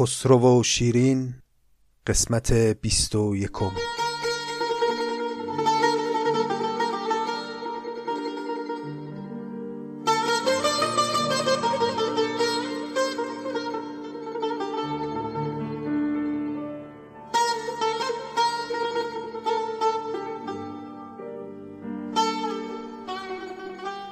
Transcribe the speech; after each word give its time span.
خسرو 0.00 0.60
و 0.60 0.62
شیرین 0.62 1.34
قسمت 2.06 2.52
بیست 2.52 3.14
و 3.14 3.36
یکم. 3.36 3.70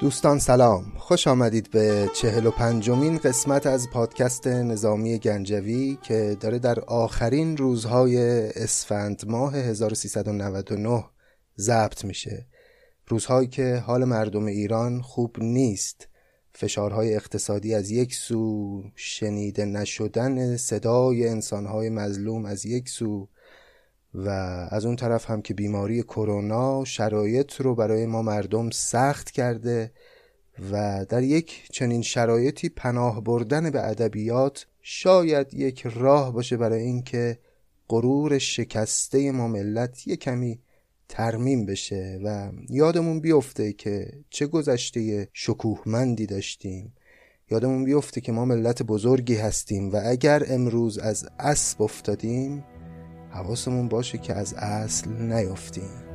دوستان 0.00 0.38
سلام. 0.38 0.97
خوش 1.08 1.26
آمدید 1.26 1.70
به 1.70 2.10
چهل 2.14 2.46
و 2.46 2.50
پنجمین 2.50 3.18
قسمت 3.18 3.66
از 3.66 3.90
پادکست 3.90 4.46
نظامی 4.46 5.18
گنجوی 5.18 5.98
که 6.02 6.36
داره 6.40 6.58
در 6.58 6.80
آخرین 6.80 7.56
روزهای 7.56 8.18
اسفند 8.48 9.22
ماه 9.26 9.56
1399 9.56 11.04
ضبط 11.58 12.04
میشه. 12.04 12.46
روزهایی 13.06 13.48
که 13.48 13.82
حال 13.86 14.04
مردم 14.04 14.46
ایران 14.46 15.02
خوب 15.02 15.36
نیست. 15.38 16.08
فشارهای 16.54 17.14
اقتصادی 17.14 17.74
از 17.74 17.90
یک 17.90 18.14
سو 18.14 18.82
شنیده 18.94 19.64
نشدن 19.64 20.56
صدای 20.56 21.28
انسانهای 21.28 21.90
مظلوم 21.90 22.44
از 22.44 22.66
یک 22.66 22.88
سو 22.88 23.28
و 24.14 24.28
از 24.70 24.84
اون 24.84 24.96
طرف 24.96 25.30
هم 25.30 25.42
که 25.42 25.54
بیماری 25.54 26.02
کرونا 26.02 26.84
شرایط 26.84 27.54
رو 27.54 27.74
برای 27.74 28.06
ما 28.06 28.22
مردم 28.22 28.70
سخت 28.70 29.30
کرده. 29.30 29.92
و 30.72 31.04
در 31.08 31.22
یک 31.22 31.68
چنین 31.72 32.02
شرایطی 32.02 32.68
پناه 32.68 33.24
بردن 33.24 33.70
به 33.70 33.88
ادبیات 33.88 34.66
شاید 34.82 35.54
یک 35.54 35.86
راه 35.86 36.32
باشه 36.32 36.56
برای 36.56 36.82
اینکه 36.82 37.38
غرور 37.88 38.38
شکسته 38.38 39.32
ما 39.32 39.48
ملت 39.48 40.06
یک 40.06 40.20
کمی 40.20 40.58
ترمیم 41.08 41.66
بشه 41.66 42.20
و 42.24 42.50
یادمون 42.68 43.20
بیفته 43.20 43.72
که 43.72 44.12
چه 44.30 44.46
گذشته 44.46 45.28
شکوهمندی 45.32 46.26
داشتیم. 46.26 46.92
یادمون 47.50 47.84
بیفته 47.84 48.20
که 48.20 48.32
ما 48.32 48.44
ملت 48.44 48.82
بزرگی 48.82 49.34
هستیم 49.34 49.92
و 49.92 50.00
اگر 50.04 50.42
امروز 50.48 50.98
از 50.98 51.28
اسب 51.38 51.82
افتادیم 51.82 52.64
حواسمون 53.30 53.88
باشه 53.88 54.18
که 54.18 54.34
از 54.34 54.54
اصل 54.54 55.10
نیفتیم. 55.10 56.07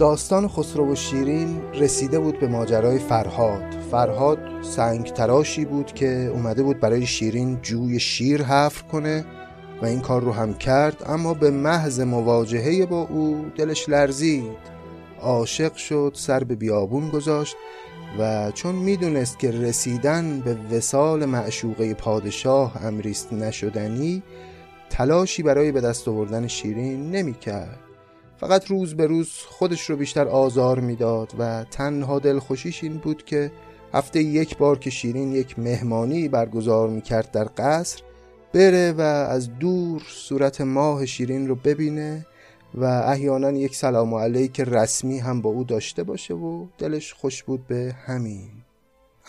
داستان 0.00 0.48
خسرو 0.48 0.92
و 0.92 0.94
شیرین 0.94 1.60
رسیده 1.74 2.18
بود 2.18 2.38
به 2.40 2.48
ماجرای 2.48 2.98
فرهاد. 2.98 3.76
فرهاد 3.90 4.38
سنگ 4.62 5.06
تراشی 5.06 5.64
بود 5.64 5.92
که 5.92 6.30
اومده 6.34 6.62
بود 6.62 6.80
برای 6.80 7.06
شیرین 7.06 7.58
جوی 7.62 8.00
شیر 8.00 8.42
حفر 8.42 8.82
کنه 8.82 9.24
و 9.82 9.86
این 9.86 10.00
کار 10.00 10.22
رو 10.22 10.32
هم 10.32 10.54
کرد 10.54 11.02
اما 11.06 11.34
به 11.34 11.50
محض 11.50 12.00
مواجهه 12.00 12.86
با 12.86 13.02
او 13.02 13.44
دلش 13.56 13.88
لرزید. 13.88 14.58
عاشق 15.20 15.74
شد 15.74 16.12
سر 16.16 16.44
به 16.44 16.54
بیابون 16.54 17.08
گذاشت 17.08 17.56
و 18.18 18.50
چون 18.50 18.74
می‌دونست 18.74 19.38
که 19.38 19.50
رسیدن 19.50 20.40
به 20.40 20.76
وسال 20.76 21.24
معشوقه 21.24 21.94
پادشاه 21.94 22.86
امریست 22.86 23.32
نشدنی 23.32 24.22
تلاشی 24.90 25.42
برای 25.42 25.72
به 25.72 25.80
دست 25.80 26.08
آوردن 26.08 26.46
شیرین 26.46 27.10
نمی‌کرد. 27.10 27.89
فقط 28.40 28.66
روز 28.66 28.94
به 28.94 29.06
روز 29.06 29.28
خودش 29.28 29.90
رو 29.90 29.96
بیشتر 29.96 30.28
آزار 30.28 30.80
می‌داد 30.80 31.32
و 31.38 31.64
تنها 31.70 32.18
دلخوشیش 32.18 32.84
این 32.84 32.96
بود 32.96 33.24
که 33.24 33.52
هفته 33.94 34.22
یک 34.22 34.56
بار 34.56 34.78
که 34.78 34.90
شیرین 34.90 35.32
یک 35.32 35.58
مهمانی 35.58 36.28
برگزار 36.28 36.88
می‌کرد 36.88 37.30
در 37.30 37.48
قصر 37.56 38.02
بره 38.52 38.92
و 38.92 39.00
از 39.00 39.58
دور 39.58 40.02
صورت 40.08 40.60
ماه 40.60 41.06
شیرین 41.06 41.48
رو 41.48 41.54
ببینه 41.54 42.26
و 42.74 42.84
احیانا 42.84 43.50
یک 43.50 43.76
سلام 43.76 44.14
علیک 44.14 44.60
رسمی 44.60 45.18
هم 45.18 45.40
با 45.40 45.50
او 45.50 45.64
داشته 45.64 46.02
باشه 46.02 46.34
و 46.34 46.66
دلش 46.78 47.12
خوش 47.12 47.42
بود 47.42 47.66
به 47.66 47.94
همین. 48.06 48.50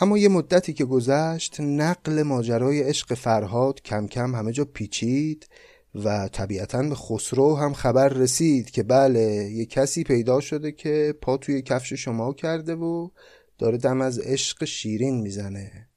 اما 0.01 0.17
یه 0.17 0.29
مدتی 0.29 0.73
که 0.73 0.85
گذشت 0.85 1.61
نقل 1.61 2.23
ماجرای 2.23 2.83
عشق 2.83 3.13
فرهاد 3.13 3.81
کم 3.81 4.07
کم 4.07 4.35
همه 4.35 4.51
جا 4.51 4.65
پیچید 4.65 5.47
و 5.95 6.27
طبیعتا 6.27 6.83
به 6.83 6.95
خسرو 6.95 7.55
هم 7.55 7.73
خبر 7.73 8.09
رسید 8.09 8.69
که 8.69 8.83
بله 8.83 9.49
یه 9.51 9.65
کسی 9.65 10.03
پیدا 10.03 10.39
شده 10.39 10.71
که 10.71 11.13
پا 11.21 11.37
توی 11.37 11.61
کفش 11.61 11.93
شما 11.93 12.33
کرده 12.33 12.75
و 12.75 13.09
داره 13.57 13.77
دم 13.77 14.01
از 14.01 14.19
عشق 14.19 14.65
شیرین 14.65 15.21
می‌زنه. 15.21 15.87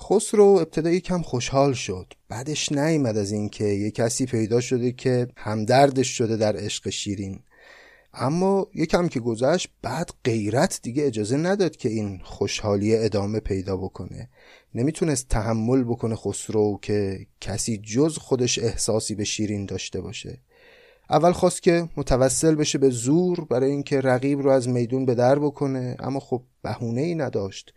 خسرو 0.00 0.44
ابتدا 0.44 0.98
کم 0.98 1.22
خوشحال 1.22 1.72
شد. 1.72 2.12
بعدش 2.28 2.72
نیامد 2.72 3.16
از 3.16 3.32
اینکه 3.32 3.64
یه 3.64 3.90
کسی 3.90 4.26
پیدا 4.26 4.60
شده 4.60 4.92
که 4.92 5.28
همدردش 5.36 6.08
شده 6.08 6.36
در 6.36 6.56
عشق 6.56 6.90
شیرین. 6.90 7.40
اما 8.14 8.66
یکم 8.74 9.08
که 9.08 9.20
گذشت 9.20 9.68
بعد 9.82 10.10
غیرت 10.24 10.80
دیگه 10.82 11.06
اجازه 11.06 11.36
نداد 11.36 11.76
که 11.76 11.88
این 11.88 12.20
خوشحالی 12.24 12.96
ادامه 12.96 13.40
پیدا 13.40 13.76
بکنه. 13.76 14.28
نمی‌تونست 14.74 15.28
تحمل 15.28 15.84
بکنه 15.84 16.16
خسرو 16.16 16.78
که 16.82 17.26
کسی 17.40 17.78
جز 17.78 18.18
خودش 18.18 18.58
احساسی 18.58 19.14
به 19.14 19.24
شیرین 19.24 19.66
داشته 19.66 20.00
باشه. 20.00 20.38
اول 21.10 21.32
خواست 21.32 21.62
که 21.62 21.88
متوسل 21.96 22.54
بشه 22.54 22.78
به 22.78 22.90
زور 22.90 23.44
برای 23.44 23.70
اینکه 23.70 24.00
رقیب 24.00 24.40
رو 24.40 24.50
از 24.50 24.68
میدون 24.68 25.06
به 25.06 25.14
در 25.14 25.38
بکنه 25.38 25.96
اما 26.00 26.20
خب 26.20 26.42
بهونه 26.62 27.00
ای 27.00 27.14
نداشت. 27.14 27.74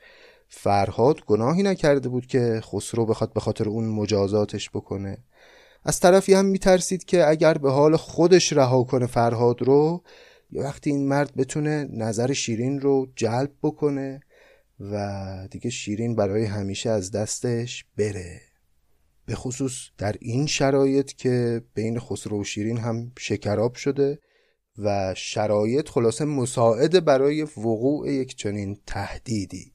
فرهاد 0.47 1.25
گناهی 1.25 1.63
نکرده 1.63 2.09
بود 2.09 2.25
که 2.25 2.62
خسرو 2.63 3.06
بخواد 3.06 3.34
به 3.34 3.40
خاطر 3.40 3.69
اون 3.69 3.85
مجازاتش 3.85 4.69
بکنه. 4.69 5.18
از 5.84 6.00
طرفی 6.00 6.34
هم 6.34 6.45
میترسید 6.45 7.06
که 7.06 7.29
اگر 7.29 7.53
به 7.53 7.72
حال 7.72 7.95
خودش 7.95 8.53
رها 8.53 8.84
کنه 8.84 9.06
فرهاد 9.06 9.62
رو 9.62 10.03
یه 10.55 10.61
وقتی 10.61 10.89
این 10.89 11.07
مرد 11.07 11.35
بتونه 11.35 11.88
نظر 11.91 12.33
شیرین 12.33 12.79
رو 12.79 13.07
جلب 13.16 13.51
بکنه 13.63 14.19
و 14.79 15.47
دیگه 15.51 15.69
شیرین 15.69 16.16
برای 16.16 16.45
همیشه 16.45 16.89
از 16.89 17.11
دستش 17.11 17.85
بره. 17.97 18.41
به 19.25 19.35
خصوص 19.35 19.73
در 19.97 20.15
این 20.19 20.45
شرایط 20.45 21.13
که 21.13 21.61
بین 21.73 21.99
خسرو 21.99 22.41
و 22.41 22.44
شیرین 22.44 22.77
هم 22.77 23.11
شکراب 23.19 23.75
شده 23.75 24.19
و 24.77 25.13
شرایط 25.17 25.89
خلاصه 25.89 26.25
مساعده 26.25 26.99
برای 26.99 27.41
وقوع 27.44 28.11
یک 28.11 28.35
چنین 28.35 28.77
تهدیدی. 28.85 29.73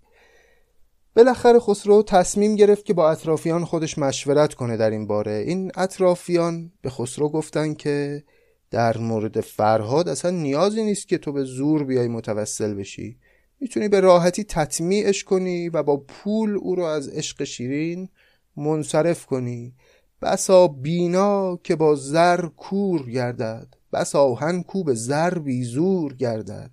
بالاخره 1.17 1.59
خسرو 1.59 2.03
تصمیم 2.03 2.57
گرفت 2.57 2.85
که 2.85 2.95
با 2.95 3.11
اطرافیان 3.11 3.65
خودش 3.65 3.99
مشورت 3.99 4.55
کنه 4.55 4.77
در 4.77 4.91
این 4.91 5.07
باره. 5.07 5.45
این 5.47 5.73
اطرافیان 5.75 6.73
به 6.83 6.91
خسرو 6.91 7.29
گفتن 7.29 7.75
که 7.75 8.25
در 8.71 8.99
مورد 8.99 9.41
فرهاد 9.41 10.09
اصلا 10.09 10.31
نیازی 10.31 10.85
نیست 10.85 11.09
که 11.09 11.19
تو 11.19 11.33
به 11.33 11.45
زور 11.45 11.85
بیای 11.85 12.09
متوسل 12.09 12.75
بشی. 12.75 13.19
می‌تونی 13.61 13.89
به 13.89 14.01
راحتی 14.01 14.45
تطمیعش 14.45 15.25
کنی 15.25 15.69
و 15.69 15.83
با 15.83 15.97
پول 15.97 16.57
او 16.57 16.75
رو 16.75 16.83
از 16.83 17.09
عشق 17.09 17.45
شیرین 17.45 18.09
منصرف 18.57 19.27
کنی. 19.27 19.75
بسا 20.23 20.69
بینا 20.69 21.57
که 21.57 21.77
با 21.77 21.95
زر 21.95 22.47
کور 22.47 23.11
گردد. 23.11 23.75
بسا 23.93 24.23
آهن 24.23 24.63
کو 24.63 24.85
به 24.85 24.95
زر 24.95 25.39
بیزور 25.39 26.15
گردد. 26.15 26.71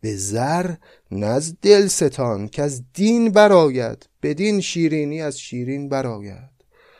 به 0.00 0.16
زر 0.16 0.74
نز 1.10 1.54
دل 1.62 1.86
ستان 1.86 2.48
که 2.48 2.62
از 2.62 2.82
دین 2.94 3.30
براید 3.30 4.08
بدین 4.22 4.60
شیرینی 4.60 5.22
از 5.22 5.38
شیرین 5.38 5.88
براید 5.88 6.54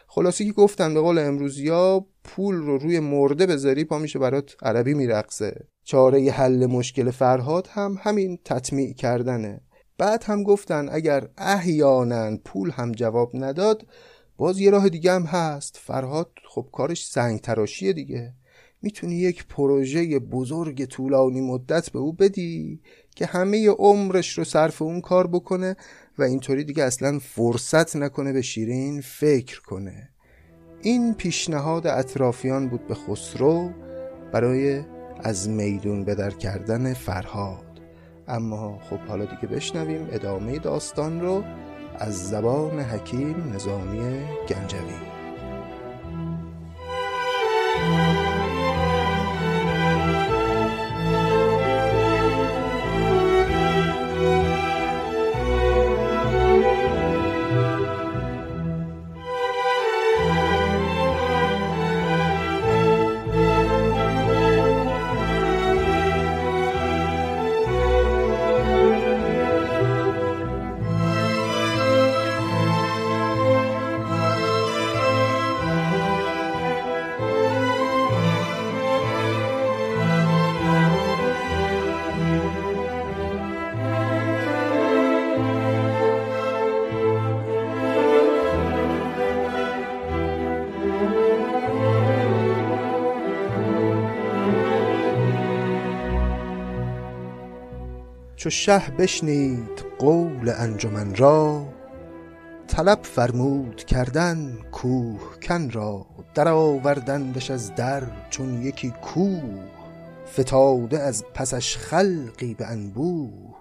خلاصی 0.08 0.46
که 0.46 0.52
گفتن 0.52 0.94
به 0.94 1.00
قول 1.00 1.18
امروزیا 1.18 2.06
پول 2.24 2.54
رو 2.54 2.78
روی 2.78 3.00
مرده 3.00 3.46
بذاری 3.46 3.84
پا 3.84 3.98
میشه 3.98 4.18
برات 4.18 4.56
عربی 4.62 4.94
میرقصه. 4.94 5.66
چاره 5.84 6.30
حل 6.30 6.66
مشکل 6.66 7.10
فرهاد 7.10 7.68
هم 7.70 7.96
همین 8.00 8.38
تطمیع 8.44 8.94
کردنه. 8.94 9.60
بعد 9.98 10.24
هم 10.24 10.42
گفتن 10.42 10.88
اگر 10.92 11.28
احیانا 11.38 12.36
پول 12.44 12.70
هم 12.70 12.92
جواب 12.92 13.30
نداد 13.34 13.86
باز 14.36 14.60
یه 14.60 14.70
راه 14.70 14.88
دیگه 14.88 15.12
هم 15.12 15.22
هست. 15.22 15.80
فرهاد 15.82 16.30
خب 16.48 16.68
کارش 16.72 17.06
سنگ 17.06 17.40
تراشیه 17.40 17.92
دیگه. 17.92 18.34
می‌تونی 18.82 19.14
یک 19.14 19.46
پروژه 19.46 20.18
بزرگ 20.18 20.84
طولانی 20.84 21.40
مدت 21.40 21.90
به 21.90 21.98
او 21.98 22.12
بدی 22.12 22.80
که 23.16 23.26
همه 23.26 23.68
عمرش 23.68 24.38
رو 24.38 24.44
صرف 24.44 24.82
اون 24.82 25.00
کار 25.00 25.26
بکنه 25.26 25.76
و 26.18 26.22
اینطوری 26.22 26.64
دیگه 26.64 26.84
اصلا 26.84 27.18
فرصت 27.18 27.96
نکنه 27.96 28.32
به 28.32 28.42
شیرین 28.42 29.00
فکر 29.00 29.60
کنه. 29.60 30.13
این 30.84 31.14
پیشنهاد 31.14 31.86
اطرافیان 31.86 32.68
بود 32.68 32.86
به 32.86 32.94
خسرو 32.94 33.70
برای 34.32 34.82
از 35.20 35.48
میدون 35.48 36.04
بدر 36.04 36.30
کردن 36.30 36.94
فرهاد. 36.94 37.80
اما 38.28 38.78
خب 38.90 38.98
حالا 38.98 39.24
دیگه 39.24 39.54
بشنویم 39.54 40.08
ادامه 40.12 40.58
داستان 40.58 41.20
رو 41.20 41.44
از 41.98 42.28
زبان 42.28 42.80
حکیم 42.80 43.52
نظامی 43.54 44.24
گنجوی. 44.48 45.13
چو 98.44 98.50
شه 98.50 98.90
بشنید 98.98 99.84
قول 99.98 100.48
انجمن 100.48 101.14
را 101.14 101.66
طلب 102.68 103.02
فرمود 103.02 103.84
کردن 103.84 104.58
کن 104.72 105.70
را. 105.70 106.06
درآوردندش 106.34 107.50
از 107.50 107.74
در 107.74 108.02
چون 108.30 108.62
یکی 108.62 108.90
کوه 108.90 109.64
فتاده 110.32 110.98
از 111.00 111.24
پسش 111.34 111.76
خلقی 111.76 112.54
به 112.54 112.66
انبوه. 112.66 113.54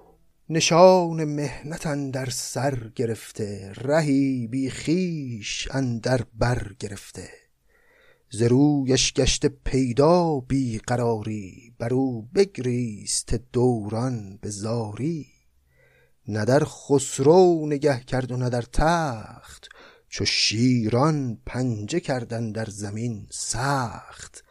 نشان 0.49 1.23
مهنت 1.23 1.87
اندر 1.87 2.29
سر 2.29 2.91
گرفته 2.95 3.71
رهی 3.81 4.47
بی 4.47 4.69
خویش 4.69 5.67
اندر 5.71 6.21
بر 6.33 6.67
گرفته. 6.79 7.42
ز 8.35 8.41
رویش 8.41 9.13
گشته 9.13 9.49
پیدا 9.49 10.39
بی 10.39 10.77
قراری 10.77 11.73
بر 11.77 11.93
او 11.93 12.21
بگریست 12.35 13.33
دوران 13.33 14.37
به 14.41 14.49
زاری. 14.49 15.27
نه 16.27 16.45
در 16.45 16.63
خسرو 16.63 17.65
نگه 17.65 17.99
کرد 17.99 18.31
و 18.31 18.37
نه 18.37 18.49
در 18.49 18.61
تخت 18.61 19.69
چو 20.07 20.25
شیران 20.25 21.37
پنجه 21.45 21.99
کردن 21.99 22.51
در 22.51 22.65
زمین 22.65 23.27
سخت. 23.31 24.43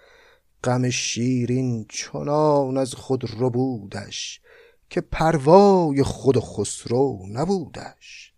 غم 0.64 0.90
شیرین 0.90 1.87
چنان 1.88 2.76
از 2.76 2.94
خود 2.94 3.25
ربودش 3.38 4.40
که 4.90 5.00
پروای 5.00 6.02
خود 6.02 6.38
خسرو 6.38 7.26
نبودش. 7.32 8.32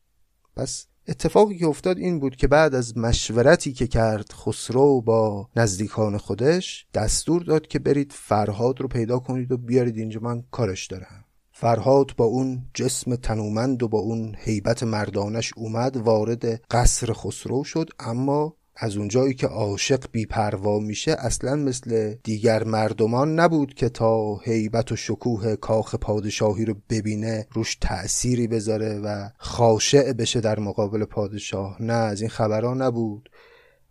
پس 0.57 0.87
اتفاقی 1.09 1.59
که 1.59 1.67
افتاد 1.67 1.99
این 1.99 2.19
بود 2.19 2.37
که 2.37 2.49
بعد 2.49 2.75
از 2.75 2.97
مشورتی 2.97 3.73
که 3.73 3.87
کرد 3.87 4.33
خسرو 4.33 5.01
با 5.01 5.49
نزدیکان 5.57 6.17
خودش 6.19 6.87
دستور 6.95 7.43
داد 7.43 7.67
که 7.67 7.79
برید 7.79 8.13
فرهاد 8.13 8.81
رو 8.81 8.89
پیدا 8.89 9.19
کنید 9.19 9.53
و 9.53 9.57
بیارید 9.57 9.97
اینجا 9.97 10.21
من 10.21 10.43
کارش 10.51 10.87
دارم. 10.87 11.25
فرهاد 11.53 12.11
با 12.17 12.25
اون 12.25 12.63
جسم 12.75 13.17
تنومند 13.17 13.83
و 13.83 13.89
با 13.89 13.99
اون 13.99 14.35
حیبت 14.39 14.83
مردانش 14.83 15.53
اومد 15.57 15.97
وارد 15.97 16.47
قصر 16.71 17.13
خسرو 17.13 17.65
شد 17.65 17.91
اما 17.99 18.57
از 18.77 18.97
اونجایی 18.97 19.35
که 19.35 19.47
عاشق 19.47 20.05
بیپروا 20.13 20.79
میشه 20.79 21.13
اصلا 21.19 21.57
مثل 21.57 22.15
دیگر 22.23 22.65
مردمان 22.65 23.41
نبود 23.41 23.75
که 23.75 23.89
تا 23.89 24.37
هیبت 24.37 24.93
و 24.93 24.97
شکوه 24.97 25.57
کاخ 25.57 25.95
پادشاهی 25.95 26.65
رو 26.65 26.75
ببینه 26.91 27.47
روش 27.53 27.77
تأثیری 27.81 28.47
بذاره 28.47 28.99
و 28.99 29.29
خاشع 29.39 30.13
بشه 30.13 30.41
در 30.41 30.59
مقابل 30.59 31.05
پادشاه. 31.05 31.83
نه 31.83 31.93
از 31.93 32.21
این 32.21 32.31
خبرها 32.31 32.75
نبود. 32.75 33.31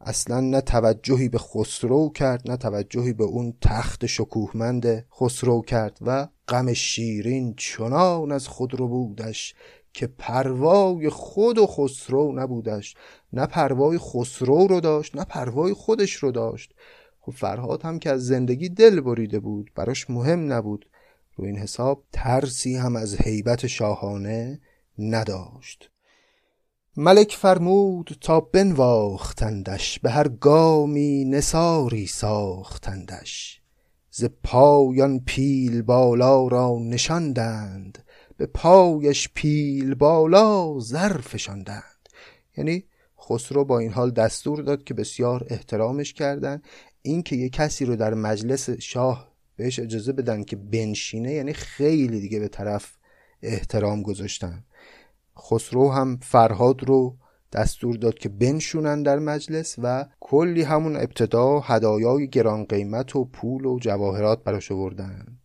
اصلا 0.05 0.39
نه 0.39 0.61
توجهی 0.61 1.29
به 1.29 1.37
خسرو 1.37 2.09
کرد 2.09 2.51
نه 2.51 2.57
توجهی 2.57 3.13
به 3.13 3.23
اون 3.23 3.53
تخت 3.61 4.05
شکوهمند 4.05 5.05
خسرو 5.19 5.61
کرد 5.61 5.97
و 6.01 6.27
غم 6.47 6.73
شیرین 6.73 7.53
چنان 7.57 8.31
از 8.31 8.47
خود 8.47 8.73
رو 8.73 8.87
بودش 8.87 9.55
که 9.93 10.07
پروای 10.07 11.09
خود 11.09 11.57
و 11.57 11.67
خسرو 11.67 12.31
نبودش. 12.39 12.95
نه 13.33 13.45
پروای 13.45 13.97
خسرو 13.97 14.67
رو 14.67 14.79
داشت 14.79 15.15
نه 15.15 15.25
پروای 15.25 15.73
خودش 15.73 16.13
رو 16.13 16.31
داشت. 16.31 16.73
خب 17.21 17.31
فرهاد 17.31 17.83
هم 17.83 17.99
که 17.99 18.09
از 18.09 18.25
زندگی 18.25 18.69
دل 18.69 19.01
بریده 19.01 19.39
بود 19.39 19.71
براش 19.75 20.09
مهم 20.09 20.53
نبود. 20.53 20.89
رو 21.35 21.45
این 21.45 21.57
حساب 21.57 22.03
ترسی 22.11 22.75
هم 22.75 22.95
از 22.95 23.15
حیبت 23.15 23.67
شاهانه 23.67 24.61
نداشت. 24.99 25.89
ملک 26.97 27.37
فرمود 27.39 28.17
تا 28.21 28.39
بنواختندش 28.39 29.99
به 29.99 30.09
هر 30.09 30.27
گامی 30.27 31.25
نساری 31.25 32.07
ساختندش. 32.07 33.61
ز 34.11 34.25
پایان 34.43 35.19
پیل 35.19 35.81
بالا 35.81 36.47
را 36.47 36.77
نشاندند. 36.81 38.05
به 38.37 38.45
پایش 38.45 39.29
پیل 39.33 39.93
بالا 39.93 40.79
زر 40.79 41.17
فشاندند 41.17 42.09
یعنی 42.57 42.85
خسرو 43.23 43.65
با 43.65 43.79
این 43.79 43.91
حال 43.91 44.11
دستور 44.11 44.61
داد 44.61 44.83
که 44.83 44.93
بسیار 44.93 45.45
احترامش 45.49 46.13
کردن. 46.13 46.61
اینکه 47.01 47.35
یه 47.35 47.49
کسی 47.49 47.85
رو 47.85 47.95
در 47.95 48.13
مجلس 48.13 48.69
شاه 48.69 49.33
بهش 49.55 49.79
اجازه 49.79 50.13
بدن 50.13 50.43
که 50.43 50.55
بنشینه 50.55 51.31
یعنی 51.31 51.53
خیلی 51.53 52.19
دیگه 52.19 52.39
به 52.39 52.47
طرف 52.47 52.97
احترام 53.41 54.01
گذاشتن. 54.01 54.63
خسرو 55.37 55.91
هم 55.91 56.19
فرهاد 56.21 56.83
رو 56.83 57.17
دستور 57.51 57.95
داد 57.95 58.13
که 58.13 58.29
بنشونن 58.29 59.03
در 59.03 59.19
مجلس 59.19 59.75
و 59.83 60.05
کلی 60.19 60.61
همون 60.61 60.95
ابتدا 60.95 61.59
هدایای 61.59 62.27
گران 62.27 62.63
قیمت 62.63 63.15
و 63.15 63.25
پول 63.25 63.65
و 63.65 63.79
جواهرات 63.79 64.43
براش 64.43 64.71
آوردند 64.71 65.42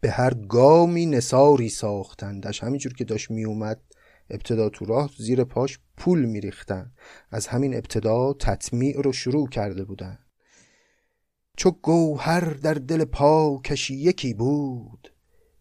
به 0.00 0.10
هر 0.10 0.34
گامی 0.34 1.06
نساری 1.06 1.68
ساختندش. 1.68 2.62
همینجور 2.62 2.92
که 2.92 3.04
داشت 3.04 3.30
میومد 3.30 3.80
ابتدا 4.30 4.68
تو 4.68 4.84
راه 4.84 5.10
زیر 5.18 5.44
پاش 5.44 5.78
پول 5.96 6.24
میریختن. 6.24 6.92
از 7.30 7.46
همین 7.46 7.74
ابتدا 7.74 8.32
تطمیع 8.32 9.00
رو 9.00 9.12
شروع 9.12 9.48
کرده 9.48 9.84
بودن. 9.84 10.18
چو 11.56 11.70
گوهر 11.70 12.40
در 12.40 12.74
دل 12.74 13.04
پاکش 13.04 13.90
یکی 13.90 14.34
بود. 14.34 15.12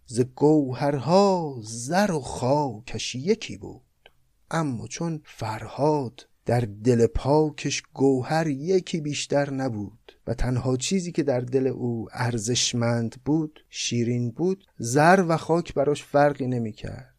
ز 0.06 0.22
گوهرها 0.22 1.58
زر 1.64 2.12
و 2.12 2.20
خاکش 2.20 3.16
یکی 3.16 3.58
بود. 3.58 3.82
اما 4.52 4.88
چون 4.88 5.22
فرهاد 5.26 6.28
در 6.46 6.60
دل 6.60 7.08
پاکش 7.08 7.84
گوهر 7.94 8.48
یکی 8.48 9.02
بیشتر 9.02 9.50
نبود. 9.50 10.07
و 10.28 10.34
تنها 10.34 10.78
چیزی 10.78 11.12
که 11.12 11.24
در 11.24 11.40
دل 11.40 11.68
او 11.68 12.08
ارزشمند 12.12 13.16
بود 13.26 13.60
شیرین 13.70 14.32
بود 14.32 14.66
زر 14.78 15.26
و 15.28 15.38
خاک 15.38 15.74
براش 15.74 16.04
فرقی 16.04 16.48
نمی‌کرد. 16.48 17.16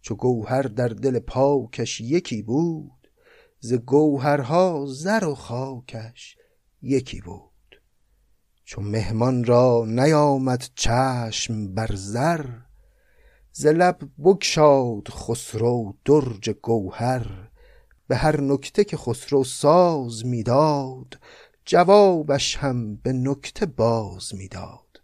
چو 0.00 0.14
گوهر 0.14 0.62
در 0.62 0.88
دل 0.88 1.18
پاکش 1.18 2.00
یکی 2.00 2.42
بود 2.42 3.08
ز 3.60 3.72
گوهرها 3.72 4.86
زر 4.88 5.24
و 5.24 5.34
خاکش 5.34 6.36
یکی 6.82 7.20
بود. 7.20 7.80
چو 8.64 8.80
مهمان 8.80 9.44
را 9.44 9.84
نیامد 9.88 10.64
چشم 10.74 11.74
بر 11.74 11.90
زر 11.94 12.46
ز 13.52 13.66
لب 13.66 13.98
بگشاد 14.18 15.08
خسرو 15.08 15.94
درج 16.04 16.50
گوهر. 16.50 17.50
به 18.08 18.16
هر 18.16 18.40
نکته 18.40 18.84
که 18.84 18.96
خسرو 18.96 19.44
ساز 19.44 20.26
می‌داد 20.26 21.18
جوابش 21.64 22.56
هم 22.56 22.96
به 22.96 23.12
نکته 23.12 23.66
باز 23.66 24.34
می‌داد. 24.34 25.00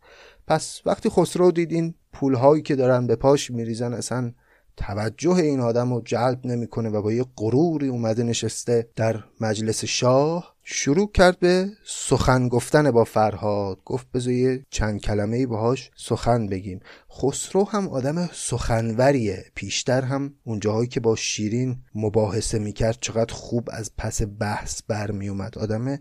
پس 0.47 0.81
وقتی 0.87 1.09
خسرو 1.09 1.53
دید 1.53 1.73
این 1.73 1.95
پولهایی 2.13 2.63
که 2.63 2.77
دارن 2.77 3.07
به 3.07 3.17
پاش 3.17 3.51
میریزن 3.51 3.93
اصلا 3.93 4.33
توجه 4.77 5.35
این 5.35 5.61
آدم 5.61 5.93
رو 5.93 6.01
جلب 6.05 6.47
نمی‌کنه 6.47 6.89
و 6.89 7.03
با 7.03 7.13
یه 7.13 7.25
غروری 7.37 7.89
اومده 7.89 8.23
نشسته 8.23 8.89
در 8.97 9.25
مجلس 9.41 9.85
شاه 9.85 10.57
شروع 10.63 11.13
کرد 11.13 11.39
به 11.39 11.69
سخن 11.85 12.49
گفتن 12.49 12.91
با 12.91 13.05
فرهاد. 13.05 13.79
گفت 13.85 14.07
بذار 14.15 14.33
یه 14.33 14.67
چند 14.71 15.01
کلمه 15.01 15.37
ای 15.37 15.47
باهاش 15.47 15.91
سخن 15.97 16.47
بگیم. 16.47 16.81
خسرو 17.13 17.65
هم 17.65 17.89
آدم 17.89 18.29
سخنوریه. 18.33 19.45
پیشتر 19.55 20.03
هم 20.03 20.35
اونجاهایی 20.45 20.89
که 20.89 21.01
با 21.01 21.17
شیرین 21.17 21.77
مباحثه 21.95 22.59
می‌کرد 22.59 22.99
چقدر 23.01 23.35
خوب 23.35 23.69
از 23.73 23.91
پس 23.99 24.23
بحث 24.39 24.83
برمی 24.89 25.29
اومد 25.29 25.59
آدم 25.59 25.99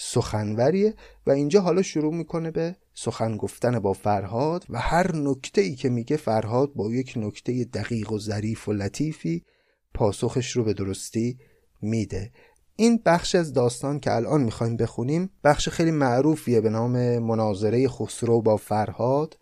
سخنوریه 0.00 0.94
و 1.26 1.30
اینجا 1.30 1.60
حالا 1.60 1.82
شروع 1.82 2.14
می‌کنه 2.14 2.50
به 2.50 2.76
سخن 2.94 3.36
گفتن 3.36 3.78
با 3.78 3.92
فرهاد 3.92 4.64
و 4.68 4.78
هر 4.78 5.16
نکته 5.16 5.60
ای 5.60 5.74
که 5.74 5.88
میگه 5.88 6.16
فرهاد 6.16 6.72
با 6.74 6.92
یک 6.92 7.12
نکته 7.16 7.64
دقیق 7.64 8.12
و 8.12 8.18
ظریف 8.18 8.68
و 8.68 8.72
لطیفی 8.72 9.44
پاسخش 9.94 10.50
رو 10.50 10.64
به 10.64 10.74
درستی 10.74 11.38
میده. 11.82 12.30
این 12.76 13.02
بخش 13.06 13.34
از 13.34 13.52
داستان 13.52 14.00
که 14.00 14.12
الان 14.16 14.42
می‌خوایم 14.42 14.76
بخونیم 14.76 15.30
بخش 15.44 15.68
خیلی 15.68 15.90
معروفیه 15.90 16.60
به 16.60 16.70
نام 16.70 17.18
مناظره 17.18 17.88
خسرو 17.88 18.42
با 18.42 18.56
فرهاد 18.56 19.38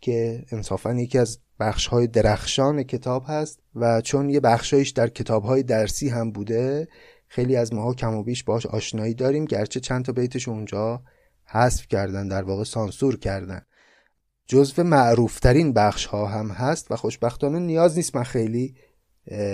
که 0.00 0.44
انصافا 0.52 0.94
یکی 0.94 1.18
از 1.18 1.38
بخش 1.60 1.86
های 1.86 2.06
درخشان 2.06 2.82
کتاب 2.82 3.24
هست 3.26 3.60
و 3.74 4.00
چون 4.00 4.30
یه 4.30 4.40
بخشایش 4.40 4.90
در 4.90 5.08
کتاب 5.08 5.44
های 5.44 5.62
درسی 5.62 6.08
هم 6.08 6.30
بوده 6.30 6.88
خیلی 7.28 7.56
از 7.56 7.74
ماها 7.74 7.94
کم 7.94 8.14
و 8.14 8.22
بیش 8.22 8.44
باش 8.44 8.66
آشنایی 8.66 9.14
داریم 9.14 9.44
گرچه 9.44 9.80
چند 9.80 10.04
تا 10.04 10.12
بیتش 10.12 10.48
اونجا 10.48 11.02
حذف 11.44 11.88
کردن 11.88 12.28
در 12.28 12.42
واقع 12.42 12.64
سانسور 12.64 13.18
کردن. 13.18 13.62
جزو 14.46 14.82
معروفترین 14.82 15.72
بخش 15.72 16.06
ها 16.06 16.26
هم 16.26 16.50
هست 16.50 16.90
و 16.90 16.96
خوشبختانه 16.96 17.58
نیاز 17.58 17.96
نیست 17.96 18.16
من 18.16 18.22
خیلی 18.22 18.74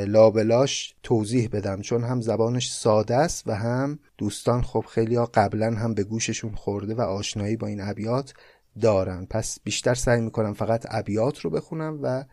لابلاش 0.06 0.94
توضیح 1.02 1.48
بدم 1.52 1.80
چون 1.80 2.04
هم 2.04 2.20
زبانش 2.20 2.72
ساده 2.72 3.16
است 3.16 3.42
و 3.46 3.54
هم 3.54 3.98
دوستان 4.18 4.62
خب 4.62 4.84
خیلی 4.88 5.24
قبلا 5.24 5.70
هم 5.70 5.94
به 5.94 6.04
گوششون 6.04 6.54
خورده 6.54 6.94
و 6.94 7.00
آشنایی 7.00 7.56
با 7.56 7.66
این 7.66 7.80
ابیات 7.80 8.34
دارن. 8.80 9.26
پس 9.30 9.58
بیشتر 9.64 9.94
سعی 9.94 10.20
می‌کنم 10.20 10.54
فقط 10.54 10.86
ابیات 10.90 11.38
رو 11.38 11.50
بخونم 11.50 11.98
و 12.02 12.24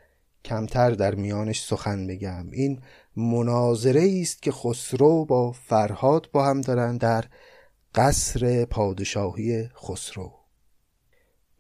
کمتر 0.45 0.91
در 0.91 1.15
میانش 1.15 1.62
سخن 1.62 2.07
بگم. 2.07 2.51
این 2.51 2.81
مناظره 3.15 4.19
است 4.21 4.41
که 4.41 4.51
خسرو 4.51 5.25
با 5.25 5.51
فرهاد 5.51 6.29
با 6.31 6.45
هم 6.45 6.62
دارن 6.62 6.98
در 6.98 7.25
قصر 7.95 8.65
پادشاهی 8.65 9.67
خسرو. 9.67 10.31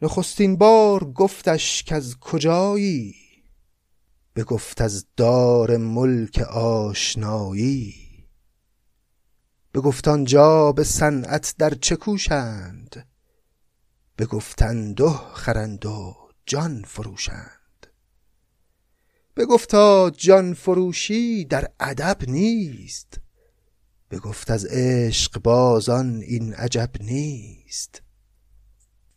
نخستین 0.01 0.55
بار 0.55 1.11
گفتش 1.11 1.83
که 1.83 1.95
از 1.95 2.19
کجایی؟ 2.19 3.15
بگفت 4.35 4.81
از 4.81 5.05
دار 5.17 5.77
ملک 5.77 6.39
آشنایی. 6.53 7.93
بگفت 9.73 10.07
آنجا 10.07 10.71
به 10.71 10.83
صنعت 10.83 11.55
در 11.57 11.73
چه 11.73 11.95
کوشند؟ 11.95 13.07
بگفتند 14.17 15.01
و 15.01 15.09
خرند 15.09 15.85
و 15.85 16.15
جان 16.45 16.83
فروشند. 16.87 17.60
بگفتا 19.35 20.09
جان 20.09 20.53
فروشی 20.53 21.45
در 21.45 21.71
ادب 21.79 22.17
نیست. 22.27 23.19
بگفت 24.11 24.51
از 24.51 24.65
عشق 24.65 25.41
بازان 25.41 26.21
این 26.21 26.53
عجب 26.53 26.89
نیست. 26.99 28.01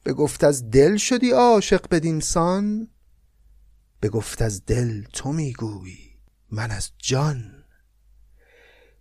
بگفت 0.04 0.44
از 0.44 0.70
دل 0.70 0.96
شدی 0.96 1.30
عاشق 1.30 1.88
بدین 1.90 2.20
سان. 2.20 2.88
بگفت 4.02 4.42
از 4.42 4.64
دل 4.66 5.02
تو 5.02 5.32
می‌گویی 5.32 6.18
من 6.50 6.70
از 6.70 6.90
جان. 6.98 7.64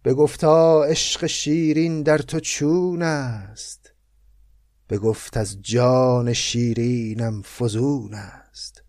بگفتا 0.06 0.84
عشق 0.84 1.26
شیرین 1.26 2.04
در 2.04 2.18
تو 2.18 2.40
چون 2.40 3.02
است. 3.02 3.94
بگفت 4.90 5.38
از 5.38 5.62
جان 5.62 6.34
شیرینم 6.34 7.42
فزون 7.42 8.14
است. 8.14 8.83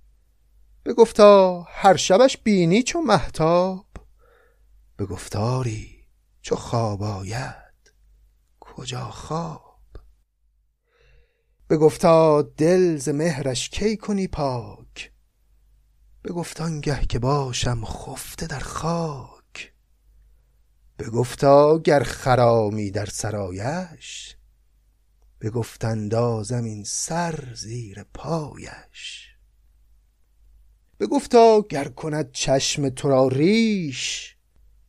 بگفتا 0.86 1.62
هر 1.68 1.96
شبش 1.96 2.36
بینی 2.36 2.82
چو 2.82 3.00
محتاب 3.00 3.86
بگفتاری 4.98 6.08
چو 6.42 6.56
خواب 6.56 7.02
آید 7.02 7.94
کجا 8.60 9.10
خواب؟ 9.10 9.86
بگفتا 11.70 12.42
دل 12.42 12.96
ز 12.96 13.08
مهرش 13.08 13.68
کی 13.68 13.96
کنی 13.96 14.28
پاک؟ 14.28 15.12
بگفت 16.24 16.60
آنگه 16.60 17.06
که 17.06 17.18
باشم 17.18 17.84
خفته 17.84 18.46
در 18.46 18.58
خاک؟ 18.58 19.72
بگفتا 20.98 21.78
گر 21.78 22.02
خرامی 22.02 22.90
در 22.90 23.06
سرایش؟ 23.06 24.36
بگفت 25.40 25.84
اندازم 25.84 26.64
این 26.64 26.84
سر 26.84 27.54
زیر 27.54 28.02
پایش؟ 28.14 29.23
بگفتا 31.04 31.60
گر 31.60 31.88
کند 31.88 32.32
چشم 32.32 32.88
تو 32.88 33.08
را 33.08 33.28
ریش. 33.28 34.36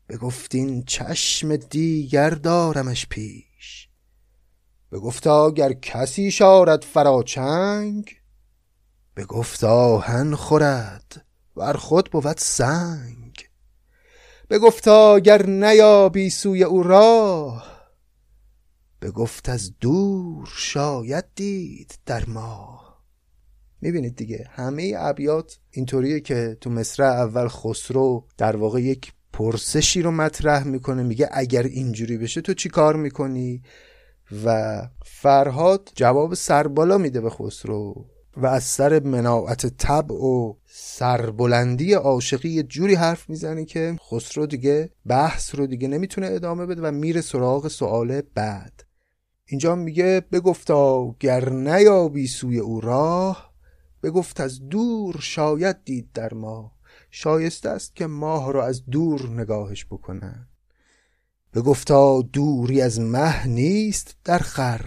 بگفت 0.10 0.56
این 0.56 0.84
چشم 0.84 1.56
دیگر 1.56 2.30
دارمش 2.30 3.08
پیش. 3.08 3.90
بگفتا 4.92 5.52
گر 5.52 5.74
کسی 5.74 6.32
شارد 6.32 6.84
فراچنگ. 6.84 8.22
بگفت 9.16 9.64
آهن 9.64 10.36
خورد 10.36 11.26
ور 11.56 11.74
خود 11.78 12.12
بود 12.12 12.38
سنگ. 12.38 13.50
بگفتا 14.50 15.20
گر 15.20 15.46
نیابی 15.46 16.30
سوی 16.30 16.64
او 16.64 16.84
راه. 16.84 17.82
بگفت 19.02 19.50
از 19.50 19.80
دور 19.80 20.50
شاید 20.56 21.26
دید 21.36 22.00
در 22.06 22.26
ماه. 22.26 22.85
می‌بینید 23.86 24.16
دیگه. 24.16 24.48
همه 24.50 24.94
ابیات 24.98 25.60
اینطوریه 25.72 26.20
که 26.20 26.58
تو 26.62 26.70
مصرع 26.70 27.08
اول 27.08 27.48
خسرو 27.48 28.26
در 28.38 28.56
واقع 28.56 28.82
یک 28.82 29.14
پرسشی 29.34 30.02
رو 30.02 30.12
مطرح 30.12 30.64
می‌کنه 30.64 31.04
میگه 31.04 31.30
اگر 31.32 31.64
اینجوری 31.64 32.18
بشه 32.18 32.42
تو 32.42 32.54
چی 32.54 32.70
کار 32.70 32.96
می‌کنی؟ 32.96 33.62
و 34.46 34.82
فرهاد 35.06 35.90
جواب 35.96 36.34
سربالا 36.34 36.98
میده 36.98 37.22
به 37.22 37.30
خسرو 37.30 38.06
و 38.38 38.46
از 38.46 38.64
سر 38.64 39.00
مناعت 39.00 39.66
طبع 39.78 40.16
و 40.16 40.54
سربلندی 40.66 41.94
عاشقی 41.94 42.50
یه 42.50 42.64
جوری 42.64 42.96
حرف 42.96 43.30
می‌زنه 43.30 43.66
که 43.66 43.96
خسرو 44.12 44.46
دیگه 44.46 44.90
بحث 45.06 45.56
رو 45.56 45.68
دیگه 45.68 45.88
نمی‌تونه 45.88 46.28
ادامه 46.28 46.66
بده 46.66 46.82
و 46.82 46.92
میره 46.92 47.22
سراغ 47.22 47.68
سوال 47.68 48.22
بعد. 48.36 48.84
اینجا 49.46 49.76
میگه 49.76 50.22
بگفتا 50.32 51.16
گر 51.20 51.50
نیابی 51.50 52.28
سوی 52.28 52.60
او 52.60 52.82
راه 52.82 53.55
بگفت 54.06 54.42
از 54.42 54.70
دور 54.70 55.16
شاید 55.20 55.84
دید 55.84 56.12
در 56.14 56.34
ما. 56.34 56.72
شایسته 57.12 57.70
است 57.70 57.96
که 57.96 58.08
ماه 58.08 58.54
رو 58.54 58.60
از 58.60 58.86
دور 58.86 59.30
نگاهش 59.30 59.86
بکنن 59.86 60.48
بگفتا 61.54 62.22
دوری 62.22 62.82
از 62.82 63.00
مه 63.00 63.48
نیست 63.48 64.16
در 64.24 64.38
خر. 64.38 64.86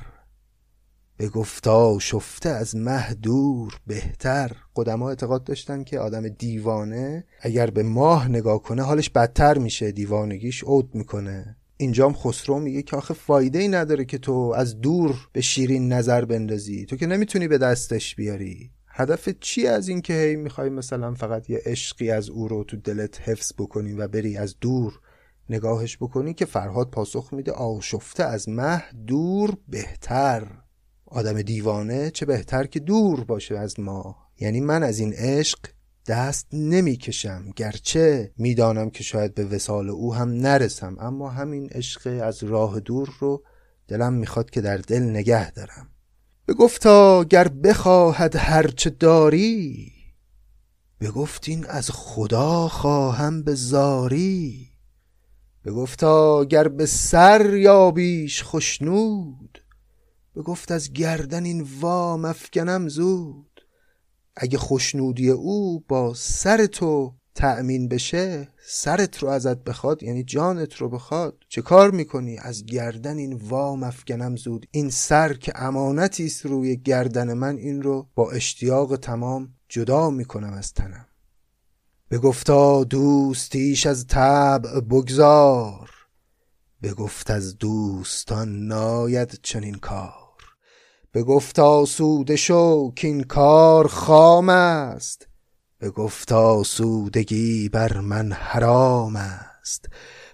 بگفتا 1.18 1.98
شفته 1.98 2.48
از 2.48 2.76
مه 2.76 3.14
دور 3.14 3.80
بهتر. 3.87 4.52
قدما 4.76 5.08
اعتقاد 5.08 5.44
داشتن 5.44 5.84
که 5.84 5.98
آدم 5.98 6.28
دیوانه 6.28 7.25
اگر 7.40 7.70
به 7.70 7.82
ماه 7.82 8.28
نگاه 8.28 8.62
کنه 8.62 8.82
حالش 8.82 9.10
بدتر 9.10 9.58
میشه. 9.58 9.92
دیوانگیش 9.92 10.64
عود 10.64 10.94
می‌کنه. 10.94 11.56
اینجام 11.76 12.14
خسرو 12.14 12.60
میگه 12.60 12.82
که 12.82 12.96
آخه 12.96 13.14
فایده 13.14 13.58
ای 13.58 13.68
نداره 13.68 14.04
که 14.04 14.18
تو 14.18 14.54
از 14.56 14.80
دور 14.80 15.28
به 15.32 15.40
شیرین 15.40 15.92
نظر 15.92 16.25
بندازی. 16.25 16.87
تو 16.87 16.96
که 16.96 17.06
نمی‌تونی 17.06 17.48
به 17.48 17.58
دستش 17.58 18.14
بیاری. 18.14 18.70
هدف 18.98 19.28
چی 19.28 19.66
از 19.66 19.88
این 19.88 20.00
که 20.00 20.12
هی 20.12 20.36
می‌خوای 20.36 20.68
مثلا 20.68 21.14
فقط 21.14 21.50
یه 21.50 21.60
عشقی 21.64 22.10
از 22.10 22.30
او 22.30 22.48
رو 22.48 22.64
تو 22.64 22.76
دلت 22.76 23.28
حفظ 23.28 23.52
بکنی 23.58 23.92
و 23.92 24.08
بری 24.08 24.36
از 24.36 24.56
دور 24.60 25.00
نگاهش 25.50 25.96
بکنی 25.96 26.34
که 26.34 26.44
فرهاد 26.44 26.90
پاسخ 26.90 27.32
میده 27.32 27.52
آشفته 27.52 28.24
از 28.24 28.48
مه 28.48 28.82
دور 29.06 29.56
بهتر. 29.68 30.46
آدم 31.06 31.42
دیوانه 31.42 32.10
چه 32.10 32.26
بهتر 32.26 32.66
که 32.66 32.80
دور 32.80 33.24
باشه 33.24 33.58
از 33.58 33.80
ما. 33.80 34.16
یعنی 34.40 34.60
من 34.60 34.82
از 34.82 34.98
این 34.98 35.12
عشق 35.12 35.58
دست 36.06 36.46
نمی‌کشم. 36.52 37.50
گرچه 37.56 38.32
می‌دانم 38.36 38.90
که 38.90 39.02
شاید 39.02 39.34
به 39.34 39.44
وسال 39.44 39.90
او 39.90 40.14
هم 40.14 40.28
نرسم 40.28 40.96
اما 41.00 41.28
همین 41.28 41.68
عشق 41.68 42.20
از 42.22 42.44
راه 42.44 42.80
دور 42.80 43.16
رو 43.20 43.42
دلم 43.88 44.12
می‌خواد 44.12 44.50
که 44.50 44.60
در 44.60 44.76
دل 44.76 45.02
نگه 45.02 45.50
دارم. 45.50 45.90
بگفتا 46.48 47.24
گر 47.24 47.48
بخواهد 47.48 48.36
هرچه 48.36 48.90
داری 48.90 49.92
بگفتین 51.00 51.66
از 51.66 51.90
خدا 51.90 52.68
خواهم 52.68 53.42
به 53.42 53.54
زاری. 53.54 54.68
بگفتا 55.64 56.44
گر 56.44 56.68
به 56.68 56.86
سر 56.86 57.56
یابیش 57.56 58.42
خشنود 58.44 59.64
بگفت 60.36 60.70
از 60.70 60.92
گردن 60.92 61.44
این 61.44 61.66
وام 61.80 62.24
افکنم 62.24 62.88
زود. 62.88 63.60
اگه 64.36 64.58
خوشنودی 64.58 65.30
او 65.30 65.80
با 65.80 66.14
سر 66.14 66.66
تو 66.66 67.14
تأمین 67.38 67.88
بشه 67.88 68.49
سرت 68.66 69.18
رو 69.18 69.28
ازت 69.28 69.64
بخواد 69.64 70.02
یعنی 70.02 70.25
جانت 70.25 70.75
رو 70.75 70.88
بخواد. 70.88 71.45
چه 71.49 71.62
کار 71.62 71.90
می‌کنی؟ 71.90 72.38
از 72.38 72.66
گردن 72.66 73.18
این 73.18 73.33
وام 73.33 73.83
افگنم 73.83 74.37
زود. 74.37 74.66
این 74.71 74.90
سر 74.90 75.33
که 75.33 75.52
امانتی 75.54 76.26
است 76.26 76.47
روی 76.47 76.76
گردن 76.76 77.33
من 77.35 77.57
این 77.57 77.83
رو 77.83 78.09
با 78.14 78.30
اشتیاق 78.30 78.97
تمام 78.97 79.49
جدا 79.68 80.11
می‌کنم 80.11 80.52
از 80.52 80.73
تنم. 80.73 81.07
گفتا 82.23 82.85
دوستیش 82.85 83.87
از 83.87 84.07
طبع 84.07 84.80
بگذار. 84.80 85.90
بگفت 86.83 87.30
از 87.30 87.59
دوستان 87.59 88.66
ناید 88.66 89.40
چنین 89.42 89.75
کار. 89.75 90.12
بگفتا 91.14 91.85
سوده 91.85 92.37
شو 92.37 92.92
این 93.00 93.23
کار 93.23 93.87
خام 93.87 94.49
است. 94.49 95.27
بگفتا 95.80 96.62
سودگی 96.62 97.68
بر 97.68 98.00
من 98.00 98.32
حرام 98.32 99.16
است. 99.16 99.87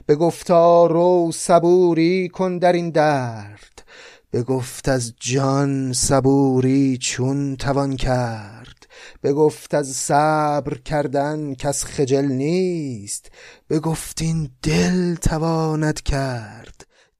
بگفتا 0.09 0.87
رو 0.87 1.33
صبوری 1.35 2.29
کن 2.29 2.59
در 2.59 2.73
این 2.73 2.91
درد. 2.91 3.85
بگفت 4.33 4.89
از 4.89 5.13
جان 5.21 5.93
صبوری 5.93 6.99
چون 6.99 7.57
توان 7.57 7.97
کرد. 7.97 8.87
بگفت 9.23 9.75
از 9.75 9.89
صبر 9.89 10.79
کردن 10.79 11.55
کس 11.55 11.85
خجل 11.85 12.25
نیست. 12.25 13.31
بگفت 13.71 14.23
این 14.23 14.51
دل 14.63 15.15
تواند 15.15 16.03
کرد. 16.03 16.64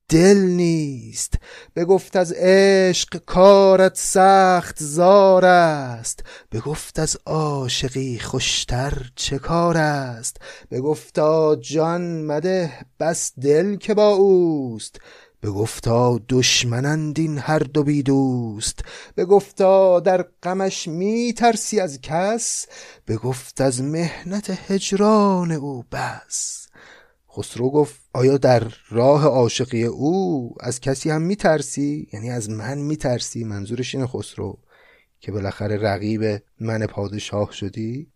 دل 0.09 0.37
نیست. 0.37 1.35
بگفت 1.77 2.17
از 2.17 2.33
عشق 2.37 3.17
کارت 3.17 3.97
سخت 3.97 4.77
زار 4.81 5.45
است. 5.45 6.25
بگفت 6.53 6.99
از 6.99 7.17
عاشقی 7.27 8.19
خوشتر 8.19 9.11
چه 9.17 9.39
کار 9.39 9.77
است. 9.77 10.37
بگفتا 10.71 11.57
جان 11.57 12.23
مده 12.23 12.73
بس 13.01 13.33
دل 13.41 13.77
که 13.77 13.95
با 13.95 14.09
اوست. 14.09 15.01
بگفتا 15.43 16.21
دشمنند 16.29 17.19
این 17.19 17.39
هر 17.39 17.59
دو 17.59 17.83
بی 17.83 18.03
دوست. 18.03 18.81
بگفتا 19.17 20.01
در 20.01 20.25
غمش 20.43 20.89
می 20.89 21.33
ترسی 21.33 21.81
از 21.81 22.01
کس. 22.01 22.67
بگفت 23.09 23.61
از 23.61 23.83
مهنت 23.83 24.71
هجران 24.71 25.53
او 25.53 25.85
بس. 25.93 26.64
خسرو 27.37 27.71
گفت 27.71 28.01
آیا 28.13 28.37
در 28.37 28.73
راه 28.89 29.25
عاشقی 29.25 29.85
او 29.85 30.55
از 30.61 30.81
کسی 30.81 31.11
هم 31.11 31.23
میترسی؟ 31.23 32.09
یعنی 32.13 32.31
از 32.31 32.51
من 32.51 32.79
میترسی؟ 32.79 33.45
منظورش 33.45 33.95
اینه 33.95 34.07
خسرو 34.07 34.59
که 35.21 35.33
بالاخره 35.33 35.77
رقیب 35.77 36.43
من 36.61 36.87
پادشاه 36.87 37.53
شدی؟ 37.53 38.13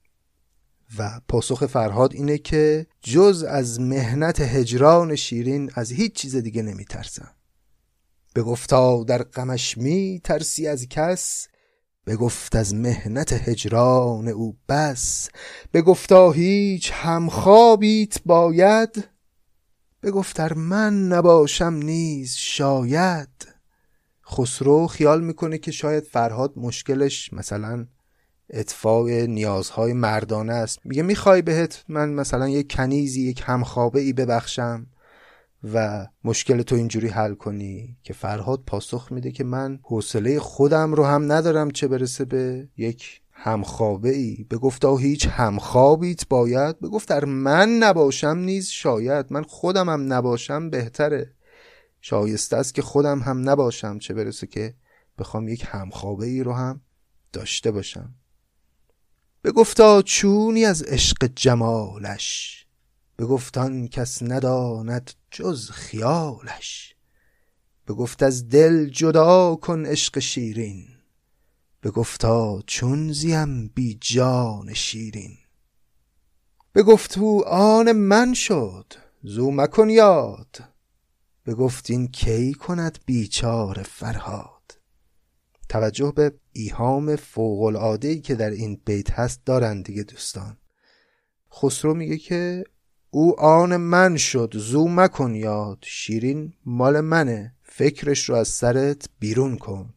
و 0.98 1.20
پاسخ 1.28 1.66
فرهاد 1.66 2.14
اینه 2.14 2.38
که 2.38 2.86
جز 3.02 3.42
از 3.48 3.80
مهنت 3.80 4.40
هجران 4.40 5.16
شیرین 5.16 5.70
از 5.74 5.92
هیچ 5.92 6.12
چیز 6.12 6.36
دیگه 6.36 6.62
نمیترسم. 6.62 7.34
گفتا 8.42 9.04
در 9.04 9.22
غمش 9.22 9.78
می 9.78 10.20
ترسی 10.24 10.66
از 10.66 10.88
کس 10.88 11.48
بگفت 12.08 12.56
از 12.56 12.74
مهنت 12.74 13.32
هجران 13.32 14.28
او 14.28 14.56
بس 14.68 15.28
گفتا 15.86 16.30
هیچ 16.30 16.90
همخوابیت 16.94 18.18
باید 18.26 19.08
بگفتر 20.02 20.52
من 20.52 21.08
نباشم 21.08 21.74
نیز 21.74 22.34
شاید. 22.34 23.48
خسرو 24.30 24.86
خیال 24.86 25.24
می‌کنه 25.24 25.58
که 25.58 25.70
شاید 25.70 26.04
فرهاد 26.04 26.52
مشکلش 26.56 27.32
مثلا 27.32 27.86
اطفاع 28.50 29.26
نیازهای 29.26 29.92
مردانه 29.92 30.52
است. 30.52 30.78
میگه 30.84 31.02
می‌خوای 31.02 31.42
بهت 31.42 31.84
من 31.88 32.08
مثلا 32.08 32.48
یک 32.48 32.72
کنیزی 32.72 33.28
یک 33.28 33.42
همخوابه 33.46 34.00
ای 34.00 34.12
ببخشم؟ 34.12 34.86
و 35.64 36.06
مشکل 36.24 36.62
تو 36.62 36.74
اینجوری 36.74 37.08
حل 37.08 37.34
کنی 37.34 37.96
که 38.02 38.12
فرهاد 38.12 38.62
پاسخ 38.66 39.12
میده 39.12 39.30
که 39.30 39.44
من 39.44 39.78
حوصله 39.82 40.38
خودم 40.38 40.94
رو 40.94 41.04
هم 41.04 41.32
ندارم 41.32 41.70
چه 41.70 41.88
برسه 41.88 42.24
به 42.24 42.68
یک 42.76 43.22
همخوابه 43.32 44.14
ای 44.14 44.46
بگفتا 44.50 44.96
هیچ 44.96 45.26
همخوابیت 45.26 46.28
باید. 46.28 46.80
بگفت 46.80 47.08
در 47.08 47.24
من 47.24 47.68
نباشم 47.68 48.36
نیز 48.38 48.68
شاید. 48.68 49.26
من 49.30 49.42
خودم 49.42 49.88
هم 49.88 50.12
نباشم 50.12 50.70
بهتره. 50.70 51.34
شایسته 52.00 52.56
است 52.56 52.74
که 52.74 52.82
خودم 52.82 53.18
هم 53.18 53.48
نباشم 53.50 53.98
چه 53.98 54.14
برسه 54.14 54.46
که 54.46 54.74
بخوام 55.18 55.48
یک 55.48 55.66
همخوابه 55.68 56.26
ای 56.26 56.42
رو 56.42 56.52
هم 56.52 56.80
داشته 57.32 57.70
باشم. 57.70 58.14
بگفتا 59.44 60.02
چونی 60.02 60.64
از 60.64 60.82
عشق 60.82 61.30
جمالش. 61.36 62.66
بگفتان 63.18 63.88
کس 63.88 64.22
نداند 64.22 65.10
جز 65.30 65.70
خیالش. 65.70 66.94
بگفت 67.88 68.22
از 68.22 68.48
دل 68.48 68.88
جدا 68.88 69.56
کن 69.56 69.86
عشق 69.86 70.18
شیرین. 70.18 70.86
بگفتا 71.82 72.62
چون 72.66 73.12
زیم 73.12 73.68
بی 73.68 73.98
جان 74.00 74.74
شیرین. 74.74 75.36
بگفت 76.74 77.18
او 77.18 77.48
آن 77.48 77.92
من 77.92 78.34
شد 78.34 78.94
زو 79.22 79.50
مکن 79.50 79.90
یاد. 79.90 80.56
بگفت 81.46 81.90
این 81.90 82.08
کی 82.08 82.54
کند 82.54 82.98
بیچار 83.06 83.82
فرهاد؟ 83.82 84.78
توجه 85.68 86.12
به 86.16 86.32
ایهام 86.52 87.16
فوق 87.16 87.62
العاده 87.62 88.18
که 88.18 88.34
در 88.34 88.50
این 88.50 88.80
بیت 88.84 89.10
هست 89.10 89.44
دارند 89.44 89.84
دیگه 89.84 90.02
دوستان. 90.02 90.56
خسرو 91.52 91.94
میگه 91.94 92.18
که 92.18 92.64
او 93.10 93.40
آن 93.40 93.76
من 93.76 94.16
شد 94.16 94.54
زو 94.56 94.88
مکن 94.88 95.34
یاد 95.34 95.78
شیرین 95.82 96.52
مال 96.64 97.00
منه 97.00 97.54
فکرش 97.62 98.28
رو 98.28 98.34
از 98.34 98.48
سرت 98.48 99.08
بیرون 99.18 99.56
کن. 99.56 99.94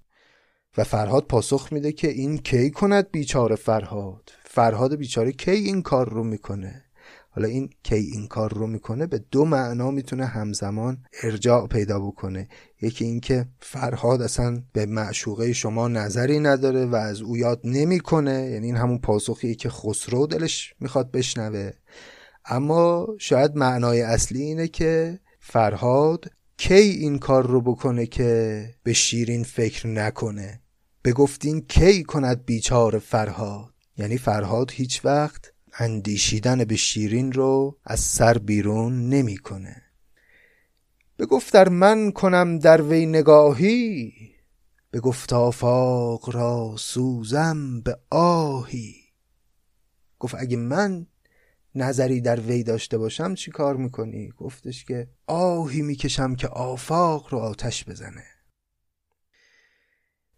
و 0.78 0.84
فرهاد 0.84 1.28
پاسخ 1.28 1.67
میده 1.71 1.91
که 1.91 2.08
این 2.08 2.38
کی 2.38 2.71
کند 2.71 3.12
بیچاره 3.12 3.56
فرهاد؟ 3.56 4.30
فرهاد 4.43 4.95
بیچاره 4.95 5.32
کی 5.32 5.52
این 5.52 5.82
کار 5.82 6.10
رو 6.10 6.24
می‌کنه؟ 6.24 6.86
حالا 7.30 7.47
این 7.47 7.69
کی 7.84 7.95
این 7.95 8.28
کار 8.28 8.54
رو 8.54 8.67
می‌کنه 8.67 9.08
به 9.08 9.24
دو 9.32 9.45
معنا 9.45 9.91
می‌تونه 9.91 10.26
همزمان 10.26 11.04
ارجاع 11.24 11.67
پیدا 11.67 12.00
بکنه. 12.00 12.47
یکی 12.82 13.06
اینکه 13.06 13.45
فرهاد 13.60 14.21
اصلا 14.21 14.63
به 14.74 14.86
معشوقه 14.86 15.54
شما 15.54 15.88
نظری 15.88 16.39
نداره 16.39 16.86
و 16.86 16.95
از 16.95 17.21
او 17.21 17.38
یاد 17.38 17.62
نمی‌کنه 17.63 18.50
یعنی 18.52 18.65
این 18.65 18.78
همون 18.78 18.97
پاسخیه 18.97 19.56
که 19.56 19.69
خسرو 19.69 20.28
دلش 20.28 20.74
می‌خواد 20.80 21.12
بشنوه. 21.12 21.71
اما 22.46 23.08
شاید 23.20 23.56
معنای 23.56 24.02
اصلی 24.02 24.42
اینه 24.42 24.68
که 24.68 25.20
فرهاد 25.40 26.32
کی 26.58 26.74
این 26.74 27.20
کار 27.20 27.48
رو 27.48 27.62
بکنه 27.62 28.06
که 28.06 28.66
به 28.84 28.94
شیرین 28.94 29.44
فکر 29.44 29.88
نکنه؟ 29.88 30.62
به 31.02 31.14
گفتین 31.14 31.62
کی 31.62 32.04
کند 32.04 32.46
بیچار 32.46 33.00
فرهاد؟ 33.00 33.74
یعنی 33.98 34.18
فرهاد 34.18 34.72
هیچ 34.72 35.06
وقت 35.06 35.54
اندیشیدن 35.80 36.64
به 36.64 36.76
شیرین 36.76 37.32
رو 37.32 37.78
از 37.86 38.00
سر 38.00 38.38
بیرون 38.38 39.10
نمی‌کنه. 39.10 39.82
به 41.18 41.26
گفتر 41.26 41.70
من 41.70 42.12
کنم 42.12 42.60
در 42.60 42.82
وی 42.82 43.06
نگاهی 43.06 44.14
به 44.92 45.00
گفت 45.00 45.34
آفاق 45.34 46.36
را 46.36 46.76
سوزم 46.78 47.82
به 47.82 47.98
آهی. 48.10 48.96
گفت 50.20 50.36
اگه 50.40 50.58
من 50.58 51.08
نظری 51.76 52.22
در 52.22 52.40
وی 52.40 52.64
داشته 52.64 52.98
باشم 52.98 53.36
چی 53.36 53.52
کار 53.52 53.76
می‌کنی؟ 53.76 54.30
گفتش 54.38 54.86
که 54.86 55.08
آهی 55.28 55.82
می‌کشم 55.82 56.36
که 56.36 56.48
آفاق 56.48 57.28
رو 57.34 57.40
آتش 57.40 57.86
بزنه. 57.86 58.24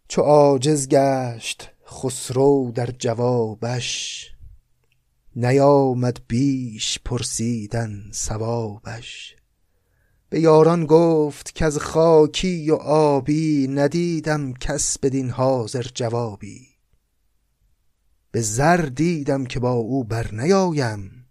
چو 0.08 0.22
عاجز 0.22 0.88
گشت 0.88 1.70
خسرو 1.86 2.72
در 2.74 2.90
جوابش 2.90 4.30
نیامد 5.36 6.20
بیش 6.28 6.98
پرسیدن 7.04 8.10
سوابش 8.12 9.36
به 10.28 10.40
یاران 10.40 10.86
گفت 10.86 11.54
که 11.54 11.64
از 11.64 11.78
خاکی 11.78 12.70
و 12.70 12.74
آبی 12.74 13.68
ندیدم 13.68 14.52
کس 14.52 14.98
بدین 14.98 15.30
حاضر 15.30 15.82
جوابی. 15.94 16.68
به 18.30 18.40
زر 18.40 18.76
دیدم 18.76 19.44
که 19.44 19.60
با 19.60 19.72
او 19.72 20.04
بر 20.04 20.34
نیایم 20.34 21.23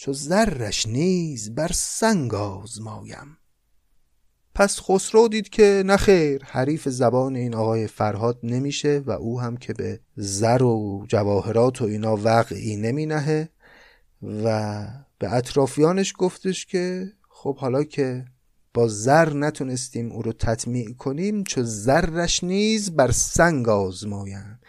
چو 0.00 0.12
زرش 0.12 0.86
نیز 0.86 1.54
بر 1.54 1.70
سنگ 1.72 2.34
آزمایم. 2.34 3.38
پس 4.54 4.80
خسرو 4.80 5.28
دید 5.28 5.48
که 5.48 5.82
نخیر 5.86 6.44
حریف 6.44 6.88
زبان 6.88 7.36
این 7.36 7.54
آقای 7.54 7.86
فرهاد 7.86 8.38
نمیشه 8.42 9.02
و 9.06 9.10
او 9.10 9.40
هم 9.40 9.56
که 9.56 9.72
به 9.72 10.00
زر 10.16 10.62
و 10.62 11.04
جواهرات 11.08 11.82
و 11.82 11.84
اینا 11.84 12.16
وقعی 12.16 12.76
نمی 12.76 13.06
نهه 13.06 13.48
و 14.22 14.86
به 15.18 15.32
اطرافیانش 15.32 16.14
گفتش 16.18 16.66
که 16.66 17.12
خب 17.28 17.56
حالا 17.56 17.84
که 17.84 18.24
با 18.74 18.88
زر 18.88 19.32
نتونستیم 19.32 20.12
او 20.12 20.22
رو 20.22 20.32
تطمیع 20.32 20.92
کنیم 20.92 21.44
چو 21.44 21.62
زرش 21.62 22.44
نیز 22.44 22.96
بر 22.96 23.10
سنگ 23.10 23.68
آزمایم. 23.68 24.60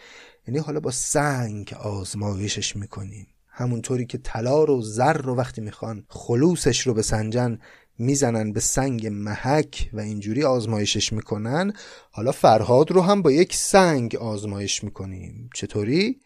یعنی 0.47 0.59
حالا 0.59 0.79
با 0.79 0.91
سنگ 0.91 1.73
آزمایشش 1.73 2.75
می‌کنیم. 2.75 3.27
همونطوری 3.59 4.05
که 4.05 4.17
طلا 4.17 4.63
رو 4.63 4.81
زر 4.81 5.17
رو 5.17 5.35
وقتی 5.35 5.61
می‌خوان 5.61 6.05
خلوصش 6.09 6.87
رو 6.87 6.93
بسنجن 6.93 7.59
می‌زنن 7.97 8.51
به 8.51 8.59
سنگ 8.59 9.07
محک 9.07 9.89
و 9.93 9.99
اینجوری 9.99 10.43
آزمایشش 10.43 11.13
می‌کنن. 11.13 11.73
حالا 12.11 12.31
فرهاد 12.31 12.91
رو 12.91 13.01
هم 13.01 13.21
با 13.21 13.31
یک 13.31 13.55
سنگ 13.55 14.15
آزمایش 14.15 14.83
می‌کنیم. 14.83 15.49
چطوری؟ 15.55 16.19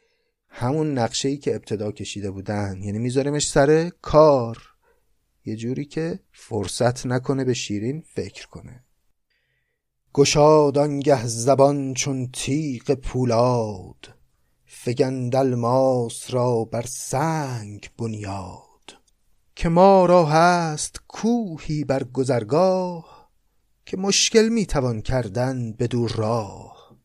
همون 0.49 0.97
نقشه 0.97 1.29
ای 1.29 1.37
که 1.37 1.55
ابتدا 1.55 1.91
کشیده 1.91 2.31
بودن. 2.31 2.83
یعنی 2.83 2.99
میذاریمش 2.99 3.49
سر 3.49 3.91
کار. 4.01 4.57
یه 5.45 5.55
جوری 5.55 5.85
که 5.85 6.19
فرصت 6.31 7.05
نکنه 7.05 7.43
به 7.43 7.53
شیرین 7.53 8.03
فکر 8.15 8.47
کنه. 8.47 8.83
گشاد 10.13 10.77
آنگه 10.77 11.27
زبان 11.27 11.93
چون 11.93 12.29
تیغ 12.33 12.91
پولاد. 12.91 14.12
فگند 14.85 15.35
الماس 15.35 16.33
را 16.33 16.63
بر 16.63 16.85
سنگ 16.85 17.89
بنیاد 17.97 18.93
که 19.55 19.69
ما 19.69 20.05
را 20.05 20.25
هست 20.25 20.99
کوهی 21.07 21.83
بر 21.83 22.03
گذرگاه 22.03 23.31
که 23.85 23.97
مشکل 23.97 24.49
می‌توان 24.49 25.01
کردن 25.01 25.71
دور 25.71 26.11
راه. 26.11 26.97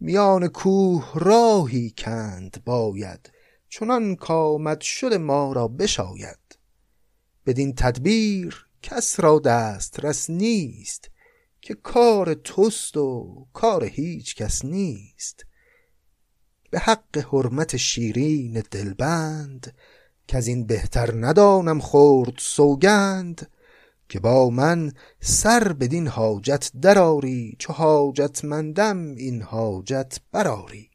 میان 0.00 0.48
کوه 0.48 1.12
راهی 1.14 1.94
کند 1.98 2.62
باید 2.64 3.32
چنان 3.68 4.14
کامد 4.14 4.80
شد 4.80 5.14
ما 5.14 5.52
را 5.52 5.68
بشاید. 5.68 6.58
بدین 7.46 7.74
تدبیر 7.74 8.66
کس 8.82 9.20
را 9.20 9.38
دست 9.38 10.04
رس 10.04 10.30
نیست 10.30 11.10
که 11.60 11.74
کار 11.74 12.34
توست 12.34 12.96
و 12.96 13.46
کار 13.52 13.84
هیچ 13.84 14.34
کس 14.34 14.64
نیست. 14.64 15.46
به 16.70 16.78
حق 16.78 17.18
حرمت 17.32 17.76
شیرین 17.76 18.62
دلبند 18.70 19.74
که 20.26 20.36
از 20.36 20.46
این 20.46 20.66
بهتر 20.66 21.14
ندانم 21.14 21.80
خورد 21.80 22.34
سوگند 22.38 23.50
که 24.08 24.20
با 24.20 24.50
من 24.50 24.92
سر 25.20 25.72
بدین 25.72 26.08
حاجت 26.08 26.70
دراری 26.82 27.56
چو 27.58 27.72
حاجتمندم 27.72 29.14
این 29.14 29.42
حاجت 29.42 30.20
براری 30.32 30.90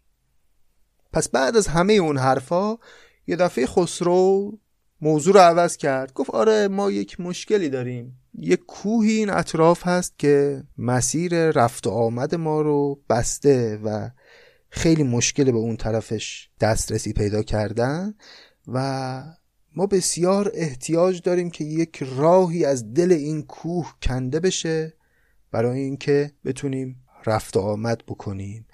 پس 1.13 1.29
بعد 1.29 1.57
از 1.57 1.67
همه 1.67 1.93
اون 1.93 2.17
حرفا 2.17 2.77
یه 3.27 3.35
دفعه 3.35 3.65
خسرو 3.65 4.51
موضوع 5.01 5.33
رو 5.33 5.39
عوض 5.39 5.77
کرد 5.77 6.13
گفت 6.13 6.29
آره 6.29 6.67
ما 6.67 6.91
یک 6.91 7.19
مشکلی 7.19 7.69
داریم. 7.69 8.17
یک 8.33 8.59
کوهی 8.65 9.11
این 9.11 9.29
اطراف 9.29 9.87
هست 9.87 10.19
که 10.19 10.63
مسیر 10.77 11.51
رفت 11.51 11.87
و 11.87 11.89
آمد 11.89 12.35
ما 12.35 12.61
رو 12.61 12.99
بسته 13.09 13.79
و 13.83 14.09
خیلی 14.71 15.03
مشکل 15.03 15.51
به 15.51 15.57
اون 15.57 15.77
طرفش 15.77 16.49
دسترسی 16.59 17.13
پیدا 17.13 17.43
کردن 17.43 18.13
و 18.67 19.23
ما 19.75 19.85
بسیار 19.85 20.51
احتیاج 20.53 21.21
داریم 21.21 21.49
که 21.49 21.63
یک 21.63 22.03
راهی 22.15 22.65
از 22.65 22.93
دل 22.93 23.11
این 23.11 23.43
کوه 23.43 23.93
کنده 24.03 24.39
بشه 24.39 24.93
برای 25.51 25.79
اینکه 25.79 26.31
بتونیم 26.45 27.03
رفت 27.25 27.57
و 27.57 27.59
آمد 27.59 28.03
بکنیم. 28.07 28.67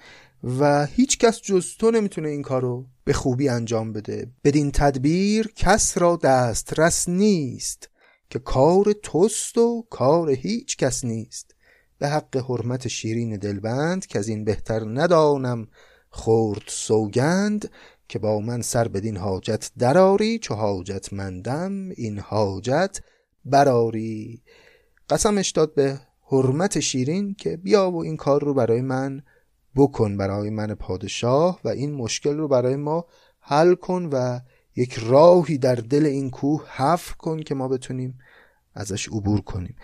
و 0.43 0.85
هیچ 0.85 1.17
کس 1.17 1.41
جز 1.41 1.75
تو 1.79 1.91
نمی‌تونه 1.91 2.29
این 2.29 2.41
کارو 2.41 2.85
به 3.03 3.13
خوبی 3.13 3.49
انجام 3.49 3.93
بده. 3.93 4.31
بدین 4.43 4.71
تدبیر 4.71 5.51
کس 5.55 5.97
را 5.97 6.15
دسترس 6.15 7.09
نیست 7.09 7.89
که 8.29 8.39
کار 8.39 8.93
توست 9.03 9.57
و 9.57 9.87
کار 9.89 10.29
هیچ 10.29 10.77
کس 10.77 11.05
نیست. 11.05 11.55
به 11.99 12.07
حق 12.07 12.37
حرمت 12.37 12.87
شیرین 12.87 13.37
دلبند 13.37 14.05
که 14.05 14.19
از 14.19 14.27
این 14.27 14.43
بهتر 14.43 14.81
ندانم 14.85 15.67
خورد 16.09 16.63
سوگند 16.67 17.71
که 18.07 18.19
با 18.19 18.39
من 18.39 18.61
سر 18.61 18.87
بدین 18.87 19.17
حاجت 19.17 19.71
دراری 19.79 20.39
چو 20.39 20.53
حاجت 20.53 21.13
مندم 21.13 21.89
این 21.89 22.19
حاجت 22.19 22.99
براری 23.45 24.41
قسمش 25.09 25.49
داد 25.49 25.73
به 25.73 25.99
حرمت 26.31 26.79
شیرین 26.79 27.33
که 27.33 27.57
بیا 27.57 27.91
و 27.91 28.03
این 28.03 28.17
کار 28.17 28.43
رو 28.43 28.53
برای 28.53 28.81
من 28.81 29.21
بکن 29.75 30.17
برای 30.17 30.49
من 30.49 30.75
پادشاه 30.75 31.59
و 31.63 31.69
این 31.69 31.93
مشکل 31.93 32.37
رو 32.37 32.47
برای 32.47 32.75
ما 32.75 33.05
حل 33.39 33.75
کن 33.75 34.09
و 34.11 34.39
یک 34.75 34.93
راهی 34.93 35.57
در 35.57 35.75
دل 35.75 36.05
این 36.05 36.29
کوه 36.29 36.69
حفر 36.75 37.13
کن 37.13 37.39
که 37.41 37.55
ما 37.55 37.67
بتونیم 37.67 38.19
ازش 38.73 39.07
عبور 39.07 39.41
کنیم. 39.41 39.75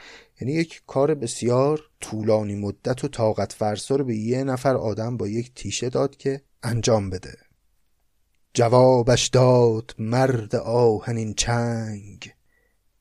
یعنی 0.42 0.54
یک 0.54 0.82
کار 0.88 1.16
بسیار 1.16 1.82
طولانی 2.00 2.56
مدت 2.56 3.04
و 3.04 3.08
طاقت 3.08 3.54
فرسا 3.54 3.96
رو 3.96 4.04
به 4.04 4.16
یه 4.16 4.44
نفر 4.44 4.76
آدم 4.76 5.18
با 5.18 5.28
یک 5.28 5.54
تیشه 5.56 5.90
داد 5.90 6.18
که 6.18 6.42
انجام 6.64 7.10
بده. 7.10 7.38
جوابش 8.54 9.28
داد 9.28 9.96
مرد 10.00 10.56
آهنین 10.56 11.34
چنگ 11.34 12.34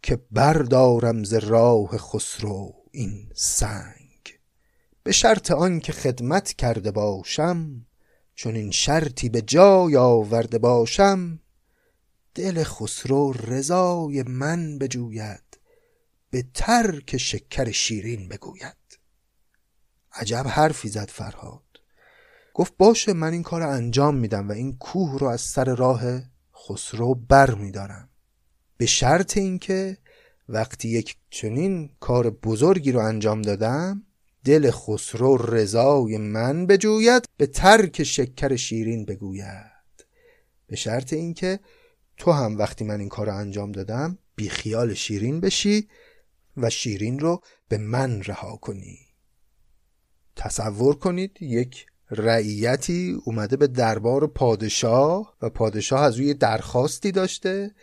که 0.03 0.19
بردارم 0.31 1.25
ز 1.25 1.35
راه 1.35 1.99
خسرو 1.99 2.75
این 2.91 3.31
سنگ. 3.35 4.39
به 5.03 5.13
شرط 5.13 5.51
آن 5.51 5.81
که 5.81 5.93
خدمت 5.93 6.53
کرده 6.53 6.91
باشم 6.91 7.87
چون 8.35 8.57
این 8.57 8.71
شرطی 8.71 9.29
به 9.29 9.43
جای 9.43 9.97
آورده 9.97 10.59
باشم 10.59 11.41
دل 12.35 12.63
خسرو 12.63 13.33
رضای 13.33 14.23
من 14.23 14.79
بجوید. 14.79 15.52
به 16.33 16.45
ترک 16.55 17.17
شکر 17.17 17.71
شیرین 17.71 18.29
بگوید. 18.29 18.77
عجب 20.13 20.47
حرفی 20.49 20.89
زد 20.89 21.09
فرهاد. 21.09 21.63
گفت 22.55 22.77
باشه 22.77 23.13
من 23.13 23.33
این 23.33 23.43
کار 23.43 23.63
انجام 23.63 24.17
میدم 24.17 24.49
و 24.49 24.53
این 24.53 24.77
کوه 24.77 25.19
رو 25.19 25.27
از 25.27 25.41
سر 25.41 25.75
راه 25.75 26.03
خسرو 26.55 27.15
بر 27.15 27.55
میدارم. 27.55 28.09
به 28.77 28.87
شرط 28.87 29.37
اینکه 29.37 29.99
وقتی 30.49 30.89
یک 30.89 31.17
چنین 31.31 31.91
کار 32.01 32.31
بزرگی 32.31 32.93
رو 32.93 33.01
انجام 33.01 33.43
دادم 33.43 34.03
دل 34.45 34.71
خسرو 34.71 35.37
رضای 35.37 36.19
من 36.19 36.67
بجوید 36.67 37.25
به 37.37 37.47
ترک 37.47 38.03
شکر 38.03 38.57
شیرین 38.57 39.05
بگوید. 39.05 40.07
به 40.67 40.77
شرط 40.77 41.13
اینکه 41.13 41.61
تو 42.17 42.33
هم 42.33 42.59
وقتی 42.59 42.85
من 42.85 43.01
این 43.01 43.09
کار 43.09 43.27
رو 43.27 43.37
انجام 43.37 43.73
دادم 43.73 44.19
بی 44.37 44.49
خیال 44.49 44.95
شیرین 44.95 45.41
بشی 45.41 45.89
و 46.57 46.71
شیرین 46.71 47.19
رو 47.19 47.41
به 47.69 47.79
من 47.79 48.23
رها 48.23 48.57
کنی. 48.57 48.99
تصور 50.37 50.97
کنید 50.97 51.43
یک 51.43 51.87
رعیتی 52.11 53.17
اومده 53.25 53.57
به 53.57 53.67
دربار 53.67 54.27
پادشاه 54.27 55.37
و 55.43 55.51
پادشاه 55.51 56.01
از 56.01 56.17
روی 56.17 56.35
درخواستی 56.35 57.13
داشته 57.13 57.75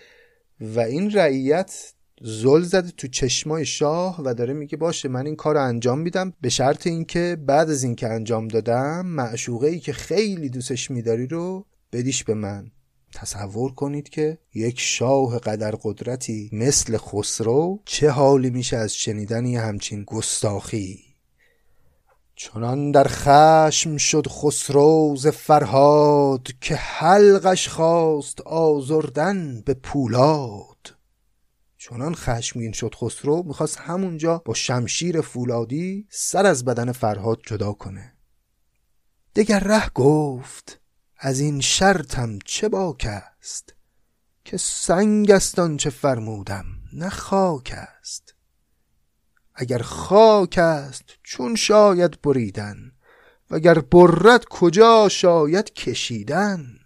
و 0.61 0.79
این 0.79 1.11
رعیت 1.11 1.93
زل 2.21 2.61
زده 2.61 2.91
تو 2.91 3.07
چشمای 3.07 3.65
شاه 3.65 4.21
و 4.25 4.33
داره 4.33 4.53
میگه 4.53 4.77
باشه 4.77 5.09
من 5.09 5.25
این 5.25 5.35
کار 5.35 5.55
رو 5.55 5.63
انجام 5.63 5.99
میدم 5.99 6.33
به 6.41 6.49
شرط 6.49 6.87
اینکه 6.87 7.37
بعد 7.45 7.69
از 7.69 7.83
اینکه 7.83 8.07
انجام 8.07 8.47
دادم 8.47 9.05
معشوقه 9.05 9.67
ای 9.67 9.79
که 9.79 9.93
خیلی 9.93 10.49
دوستش 10.49 10.91
میداری 10.91 11.27
رو 11.27 11.65
بدیش 11.91 12.23
به 12.23 12.33
من. 12.33 12.71
تصور 13.13 13.73
کنید 13.73 14.09
که 14.09 14.37
یک 14.53 14.79
شاه 14.79 15.39
قدر 15.39 15.71
قدرتی 15.83 16.49
مثل 16.53 16.97
خسرو 16.97 17.79
چه 17.85 18.09
حالی 18.09 18.49
میشه 18.49 18.77
از 18.77 18.93
شنیدن 18.93 19.45
یه 19.45 19.61
همچین 19.61 20.03
گستاخی؟ 20.03 21.09
چنان 22.41 22.91
در 22.91 23.07
خشم 23.07 23.97
شد 23.97 24.27
خسرو 24.27 25.15
ز 25.17 25.27
فرهاد 25.27 26.47
که 26.61 26.75
حلقش 26.75 27.67
خواست 27.67 28.41
آزردن 28.41 29.61
به 29.61 29.73
پولاد. 29.73 30.95
چنان 31.77 32.15
خشمگین 32.15 32.71
شد 32.71 32.95
خسرو 32.95 33.43
می‌خواست 33.43 33.77
همونجا 33.77 34.41
با 34.45 34.53
شمشیر 34.53 35.21
فولادی 35.21 36.07
سر 36.09 36.45
از 36.45 36.65
بدن 36.65 36.91
فرهاد 36.91 37.39
جدا 37.45 37.73
کنه. 37.73 38.13
دگر 39.35 39.59
ره 39.59 39.89
گفت 39.89 40.78
از 41.21 41.39
این 41.39 41.61
شرطم 41.61 42.39
چه 42.45 42.69
باک 42.69 43.07
است؟ 43.09 43.73
که 44.45 44.57
سنگ 44.57 45.31
است 45.31 45.77
چه 45.77 45.89
فرمودم 45.89 46.65
نه 46.93 47.09
خاک 47.09 47.73
است. 47.75 48.35
اگر 49.55 49.81
خاک 49.81 50.57
است 50.57 51.03
چون 51.23 51.55
شاید 51.55 52.21
بریدن 52.21 52.91
وگر 53.51 53.79
برد 53.79 54.45
کجا 54.45 55.09
شاید 55.09 55.73
کشیدن؟ 55.73 56.79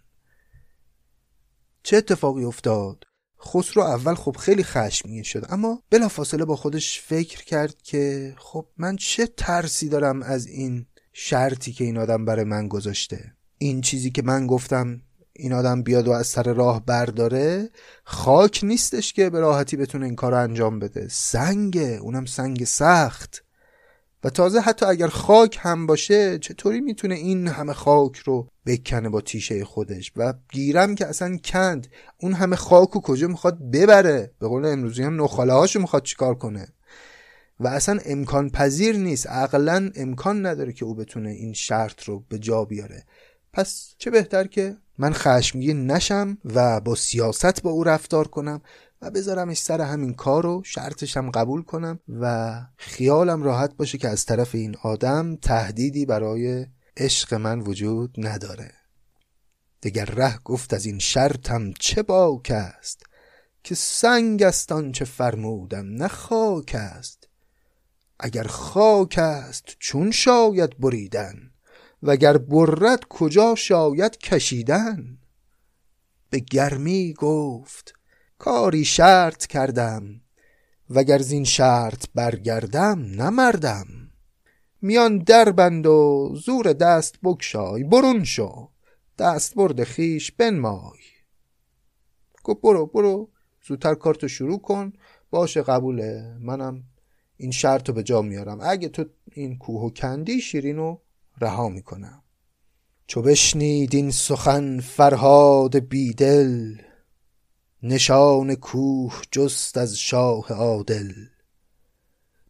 چه 1.83 1.97
اتفاقی 1.97 2.43
افتاد؟ 2.43 3.03
خسرو 3.45 3.83
اول 3.83 4.15
خب 4.15 4.37
خیلی 4.39 4.63
خشمگین 4.63 5.23
شد 5.23 5.45
اما 5.49 5.83
بلافاصله 5.89 6.45
با 6.45 6.55
خودش 6.55 7.01
فکر 7.01 7.43
کرد 7.43 7.81
که 7.81 8.35
خب 8.37 8.67
من 8.77 8.95
چه 8.95 9.27
ترسی 9.27 9.89
دارم 9.89 10.23
از 10.23 10.47
این 10.47 10.85
شرطی 11.13 11.73
که 11.73 11.83
این 11.83 11.97
آدم 11.97 12.25
برای 12.25 12.45
من 12.45 12.67
گذاشته؟ 12.67 13.32
این 13.63 13.81
چیزی 13.81 14.11
که 14.11 14.21
من 14.21 14.47
گفتم 14.47 15.01
این 15.33 15.53
آدم 15.53 15.81
بیاد 15.83 16.07
و 16.07 16.11
از 16.11 16.27
سر 16.27 16.53
راه 16.53 16.85
برداره 16.85 17.69
خاک 18.03 18.63
نیستش 18.63 19.13
که 19.13 19.29
به 19.29 19.39
راحتی 19.39 19.77
بتونه 19.77 20.05
این 20.05 20.15
کار 20.15 20.31
رو 20.31 20.37
انجام 20.37 20.79
بده. 20.79 21.07
سنگه 21.09 21.99
اونم 22.01 22.25
سنگ 22.25 22.63
سخت. 22.63 23.43
و 24.23 24.29
تازه 24.29 24.59
حتی 24.59 24.85
اگر 24.85 25.07
خاک 25.07 25.59
هم 25.61 25.85
باشه 25.85 26.39
چطوری 26.39 26.81
می‌تونه 26.81 27.15
این 27.15 27.47
همه 27.47 27.73
خاک 27.73 28.17
رو 28.17 28.47
بکنه 28.65 29.09
با 29.09 29.21
تیشه 29.21 29.65
خودش؟ 29.65 30.11
و 30.15 30.33
گیرم 30.51 30.95
که 30.95 31.07
اصلا 31.07 31.37
کند. 31.37 31.87
اون 32.17 32.33
همه 32.33 32.55
خاک 32.55 32.95
و 32.95 33.01
کجا 33.01 33.27
می‌خواد 33.27 33.71
ببره؟ 33.71 34.31
به 34.39 34.47
قول 34.47 34.65
امروزی 34.65 35.03
هم 35.03 35.23
نخاله 35.23 35.53
هاشو 35.53 35.79
می‌خواد 35.79 36.03
چیکار 36.03 36.35
کنه؟ 36.35 36.67
و 37.59 37.67
اصلا 37.67 37.99
امکان 38.05 38.49
پذیر 38.49 38.97
نیست. 38.97 39.27
عقلا 39.27 39.91
امکان 39.95 40.45
نداره 40.45 40.73
که 40.73 40.85
او 40.85 40.95
بتونه 40.95 41.29
این 41.29 41.53
شرط 41.53 42.03
رو 42.03 42.23
به 42.29 42.39
جا 42.39 42.65
بیاره. 42.65 43.03
پس 43.53 43.95
چه 43.97 44.11
بهتر 44.11 44.47
که 44.47 44.77
من 44.97 45.13
خشمگین 45.13 45.91
نشم 45.91 46.37
و 46.45 46.79
با 46.81 46.95
سیاست 46.95 47.63
با 47.63 47.71
او 47.71 47.83
رفتار 47.83 48.27
کنم 48.27 48.61
و 49.01 49.11
بذارمش 49.11 49.57
سر 49.57 49.81
همین 49.81 50.13
کار 50.13 50.43
رو 50.43 50.61
شرطشم 50.65 51.31
قبول 51.31 51.61
کنم 51.61 51.99
و 52.09 52.55
خیالم 52.77 53.43
راحت 53.43 53.75
باشه 53.75 53.97
که 53.97 54.09
از 54.09 54.25
طرف 54.25 54.55
این 54.55 54.75
آدم 54.83 55.35
تهدیدی 55.35 56.05
برای 56.05 56.65
عشق 56.97 57.33
من 57.33 57.59
وجود 57.59 58.15
نداره. 58.17 58.71
دگر 59.83 60.05
ره 60.05 60.37
گفت 60.37 60.73
از 60.73 60.85
این 60.85 60.99
شرطم 60.99 61.73
چه 61.79 62.03
باک 62.03 62.51
است 62.51 63.03
که 63.63 63.75
سنگ 63.75 64.43
است 64.43 64.91
چه 64.91 65.05
فرمودم 65.05 65.85
نه 65.85 66.07
خاک 66.07 66.75
است. 66.75 67.27
اگر 68.19 68.43
خاک 68.43 69.15
است 69.17 69.65
چون 69.79 70.11
شاید 70.11 70.79
بریدن. 70.79 71.52
وگر 72.03 72.37
برد 72.37 73.05
کجا 73.09 73.55
شاید 73.55 74.17
کشیدن؟ 74.17 75.17
به 76.29 76.39
گرمی 76.39 77.13
گفت 77.13 77.93
کاری 78.37 78.85
شرط 78.85 79.47
کردم 79.47 80.21
وگر 80.89 81.17
زین 81.17 81.43
شرط 81.43 82.05
برگردم 82.15 82.99
نمردم 82.99 83.85
میان 84.81 85.17
دربند 85.17 85.85
و 85.85 86.29
زور 86.35 86.73
دست 86.73 87.15
بکشای 87.23 87.83
برون 87.83 88.23
شو 88.23 88.69
دست 89.17 89.55
برد 89.55 89.83
خیش 89.83 90.31
بنمای. 90.31 90.99
گفت 92.43 92.61
برو 92.61 92.85
برو 92.85 93.29
زودتر 93.67 93.95
کارتو 93.95 94.27
شروع 94.27 94.61
کن 94.61 94.93
باشه 95.29 95.61
قبوله 95.61 96.37
منم 96.39 96.83
این 97.37 97.51
شرط 97.51 97.89
رو 97.89 97.95
به 97.95 98.03
جا 98.03 98.21
میارم. 98.21 98.59
اگه 98.61 98.89
تو 98.89 99.05
این 99.31 99.57
کوه 99.57 99.93
کندی 99.93 100.41
شیرینو 100.41 100.97
رها 101.41 101.69
می‌کنم. 101.69 102.23
چو 103.07 103.21
بشنید 103.21 103.95
این 103.95 104.11
سخن 104.11 104.79
فرهاد 104.79 105.75
بیدل 105.79 106.77
نشان 107.83 108.55
کوه 108.55 109.21
جست 109.31 109.77
از 109.77 109.97
شاه 109.97 110.53
عادل. 110.53 111.13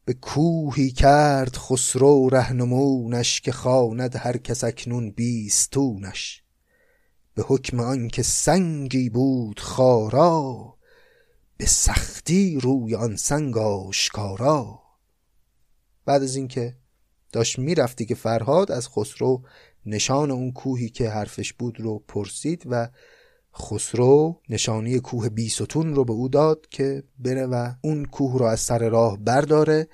به 0.05 0.13
کوهی 0.13 0.91
کرد 0.91 1.55
خسرو 1.55 2.29
رهنمونش 2.29 3.41
که 3.41 3.51
خواند 3.51 4.15
هر 4.15 4.37
کس 4.37 4.63
اکنون 4.63 5.11
بیستونش. 5.11 6.43
به 7.35 7.43
حکم 7.47 7.79
آنکه 7.79 8.23
سنگی 8.23 9.09
بود 9.09 9.59
خارا 9.59 10.73
به 11.57 11.65
سختی 11.65 12.59
روی 12.59 12.95
آن 12.95 13.15
سنگ 13.15 13.57
آشکارا. 13.57 14.79
بعد 16.05 16.23
از 16.23 16.35
اینکه 16.35 16.77
داشت 17.33 17.59
می‌رفتی 17.59 18.05
که 18.05 18.15
فرهاد 18.15 18.71
از 18.71 18.87
خسرو 18.87 19.41
نشان 19.85 20.31
اون 20.31 20.51
کوهی 20.51 20.89
که 20.89 21.09
حرفش 21.09 21.53
بود 21.53 21.79
رو 21.79 22.03
پرسید 22.07 22.63
و 22.69 22.89
خسرو 23.55 24.41
نشانی 24.49 24.99
کوه 24.99 25.29
بیستون 25.29 25.95
رو 25.95 26.05
به 26.05 26.13
او 26.13 26.29
داد 26.29 26.67
که 26.69 27.03
بره 27.19 27.45
و 27.45 27.71
اون 27.81 28.05
کوه 28.05 28.39
رو 28.39 28.45
از 28.45 28.59
سر 28.59 28.89
راه 28.89 29.17
برداره 29.17 29.87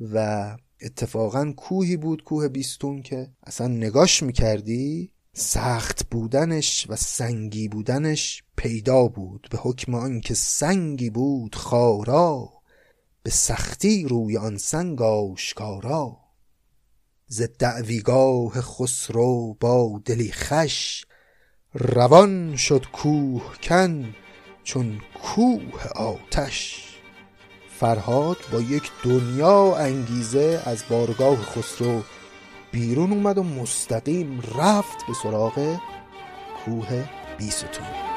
و 0.00 0.56
اتفاقا 0.82 1.52
کوهی 1.56 1.96
بود 1.96 2.24
کوه 2.24 2.48
بیستون 2.48 3.02
که 3.02 3.28
اصلا 3.42 3.68
نگاش 3.68 4.22
می‌کردی 4.22 5.12
سخت 5.32 6.06
بودنش 6.10 6.86
و 6.88 6.96
سنگی 6.96 7.68
بودنش 7.68 8.42
پیدا 8.56 9.08
بود 9.08 9.48
به 9.50 9.58
حکم 9.58 9.94
آنکه 9.94 10.34
سنگی 10.34 11.10
بود 11.10 11.54
خارا 11.54 12.52
به 13.22 13.30
سختی 13.30 14.04
روی 14.04 14.36
آن 14.36 14.56
سنگ 14.56 15.02
آشکارا. 15.02 16.25
ز 17.28 17.42
دعویگاه 17.58 18.60
خسرو 18.60 19.54
با 19.60 20.00
دلی 20.04 20.32
خش 20.32 21.04
روان 21.74 22.56
شد 22.56 22.86
کوه 22.92 23.54
کن 23.62 24.14
چون 24.64 25.00
کوه 25.22 25.86
آتش. 25.94 26.82
فرهاد 27.80 28.36
با 28.52 28.60
یک 28.60 28.90
دنیا 29.04 29.76
انگیزه 29.76 30.62
از 30.66 30.84
بارگاه 30.90 31.42
خسرو 31.42 32.02
بیرون 32.72 33.12
اومد 33.12 33.38
و 33.38 33.42
مستقیم 33.42 34.40
رفت 34.40 35.06
به 35.06 35.14
سراغ 35.22 35.78
کوه 36.64 37.04
بیستون. 37.38 38.15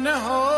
न 0.00 0.08
हो 0.26 0.51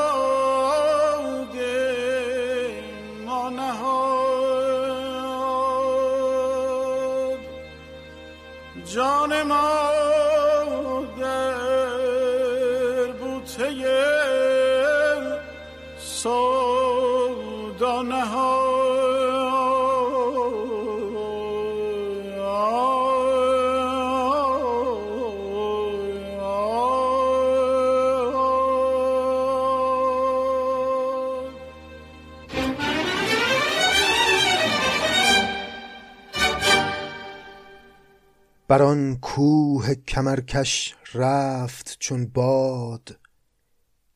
بر 38.74 38.82
آن 38.82 39.16
کوه 39.16 39.94
کمرکش 39.94 40.94
رفت 41.14 41.96
چون 41.98 42.26
باد. 42.26 43.18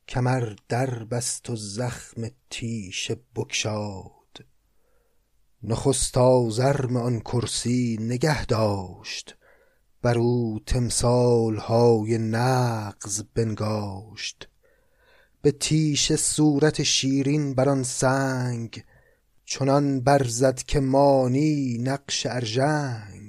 کمر 0.07 0.53
در 0.69 1.03
بست 1.03 1.49
و 1.49 1.55
زخم 1.55 2.21
تیشه 2.49 3.17
بگشاد. 3.35 4.45
نخست 5.63 6.17
آزرم 6.17 6.97
آن 6.97 7.19
کرسی 7.19 7.97
نگه 8.01 8.45
داشت. 8.45 9.37
بر 10.01 10.17
او 10.17 10.59
تمثال 10.65 11.57
های 11.57 12.17
نغز 12.17 13.23
بنگاشت. 13.33 14.49
به 15.41 15.51
تیش 15.51 16.13
صورت 16.13 16.83
شیرین 16.83 17.53
بر 17.53 17.69
آن 17.69 17.83
سنگ. 17.83 18.83
چنان 19.45 20.01
برزد 20.01 20.57
که 20.57 20.79
مانی 20.79 21.77
نقش 21.77 22.25
ارژنگ. 22.25 23.28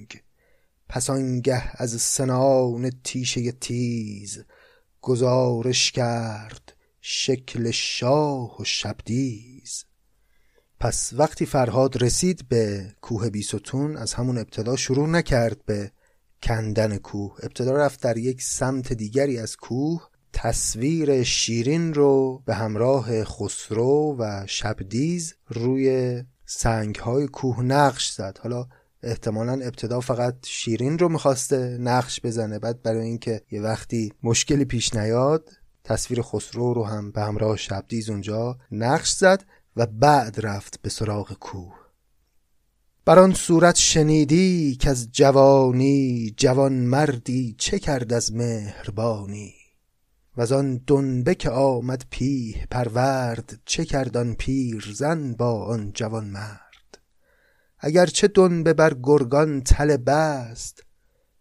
پس 0.90 1.10
آنگه 1.10 1.70
از 1.74 2.02
سنان 2.02 2.90
تیشه 3.04 3.52
تیز 3.52 4.44
گزارش 5.00 5.92
کرد 5.92 6.76
شکل 7.00 7.70
شاه 7.70 8.60
و 8.60 8.64
شبدیز. 8.64 9.84
پس 10.80 11.12
وقتی 11.12 11.46
فرهاد 11.46 12.02
رسید 12.02 12.48
به 12.48 12.94
کوه 13.00 13.30
بیستون 13.30 13.96
از 13.96 14.14
همون 14.14 14.38
ابتدا 14.38 14.76
شروع 14.76 15.08
نکرد 15.08 15.64
به 15.64 15.92
کندن 16.42 16.96
کوه. 16.96 17.36
ابتدا 17.42 17.72
رفت 17.72 18.02
در 18.02 18.16
یک 18.16 18.42
سمت 18.42 18.92
دیگری 18.92 19.38
از 19.38 19.56
کوه. 19.56 20.08
تصویر 20.32 21.22
شیرین 21.22 21.94
رو 21.94 22.42
به 22.46 22.54
همراه 22.54 23.24
خسرو 23.24 24.16
و 24.18 24.44
شبدیز 24.46 25.34
روی 25.46 26.22
سنگ 26.46 26.96
های 26.96 27.26
کوه 27.26 27.62
نقش 27.62 28.10
زد. 28.10 28.38
حالا 28.42 28.66
احتمالا 29.02 29.52
ابتدا 29.52 30.00
فقط 30.00 30.34
شیرین 30.46 30.98
رو 30.98 31.08
می‌خواسته 31.08 31.78
نقش 31.80 32.20
بزنه. 32.24 32.58
بعد 32.58 32.82
برای 32.82 33.06
اینکه 33.06 33.42
یه 33.50 33.60
وقتی 33.60 34.12
مشکلی 34.22 34.64
پیش 34.64 34.94
نیاد 34.94 35.50
تصویر 35.84 36.22
خسرو 36.22 36.74
رو 36.74 36.84
هم 36.84 37.10
به 37.10 37.20
همراه 37.20 37.56
شبدیز 37.56 38.10
اونجا 38.10 38.58
نقش 38.72 39.12
زد 39.12 39.44
و 39.76 39.86
بعد 39.86 40.46
رفت 40.46 40.82
به 40.82 40.88
سراغ 40.88 41.32
کوه. 41.32 41.74
بر 43.04 43.18
آن 43.18 43.34
صورت 43.34 43.76
شنیدی 43.76 44.76
که 44.80 44.90
از 44.90 45.12
جوانی 45.12 46.34
جوان 46.36 46.72
مردی 46.72 47.54
چه 47.58 47.78
کرد 47.78 48.12
از 48.12 48.32
مهربانی؟ 48.32 49.54
و 50.36 50.54
آن 50.54 50.80
دنبه 50.86 51.34
که 51.34 51.50
آمد 51.50 52.04
پیه 52.10 52.66
پرورد 52.70 53.60
چه 53.64 53.84
کرد 53.84 54.16
آن 54.16 54.34
پیر 54.34 54.92
زن 54.94 55.32
با 55.32 55.64
آن 55.64 55.92
جوان 55.94 56.24
مرد؟ 56.24 56.69
اگر 57.80 58.06
چه 58.06 58.28
دنبه 58.28 58.72
بر 58.72 58.96
گرگان 59.02 59.60
تله 59.60 59.96
بست 59.96 60.82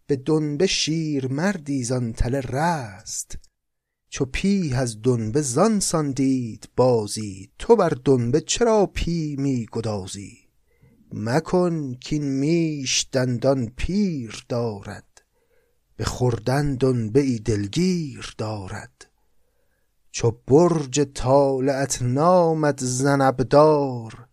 به 0.07 0.15
دنبه 0.15 0.67
شیر 0.67 1.27
مردی 1.27 1.83
زان 1.83 2.13
تله 2.13 2.39
رست 2.39 3.37
چو 4.09 4.25
پی 4.25 4.73
از 4.73 5.01
دنبه 5.01 5.41
زان 5.41 5.79
ساندید 5.79 6.69
بازی 6.75 7.51
تو 7.59 7.75
بر 7.75 7.93
دنبه 8.05 8.41
چرا 8.41 8.85
پی 8.85 9.35
می 9.35 9.65
گدازی؟ 9.71 10.37
مکن 11.13 11.93
کین 11.93 12.23
میش 12.23 13.07
دندان 13.11 13.71
پیر 13.77 14.45
دارد 14.49 15.21
به 15.95 16.05
خوردن 16.05 16.75
دنبه 16.75 17.19
ای 17.19 17.39
دلگیر 17.39 18.35
دارد. 18.37 19.05
چو 20.11 20.31
برج 20.47 21.01
طالعت 21.01 22.01
نامد 22.01 22.79
زنبدار 22.81 24.28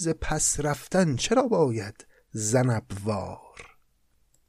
ز 0.00 0.08
پس 0.08 0.60
رفتن 0.60 1.16
چرا 1.16 1.42
باید 1.42 2.06
زنبوار؟ 2.32 3.76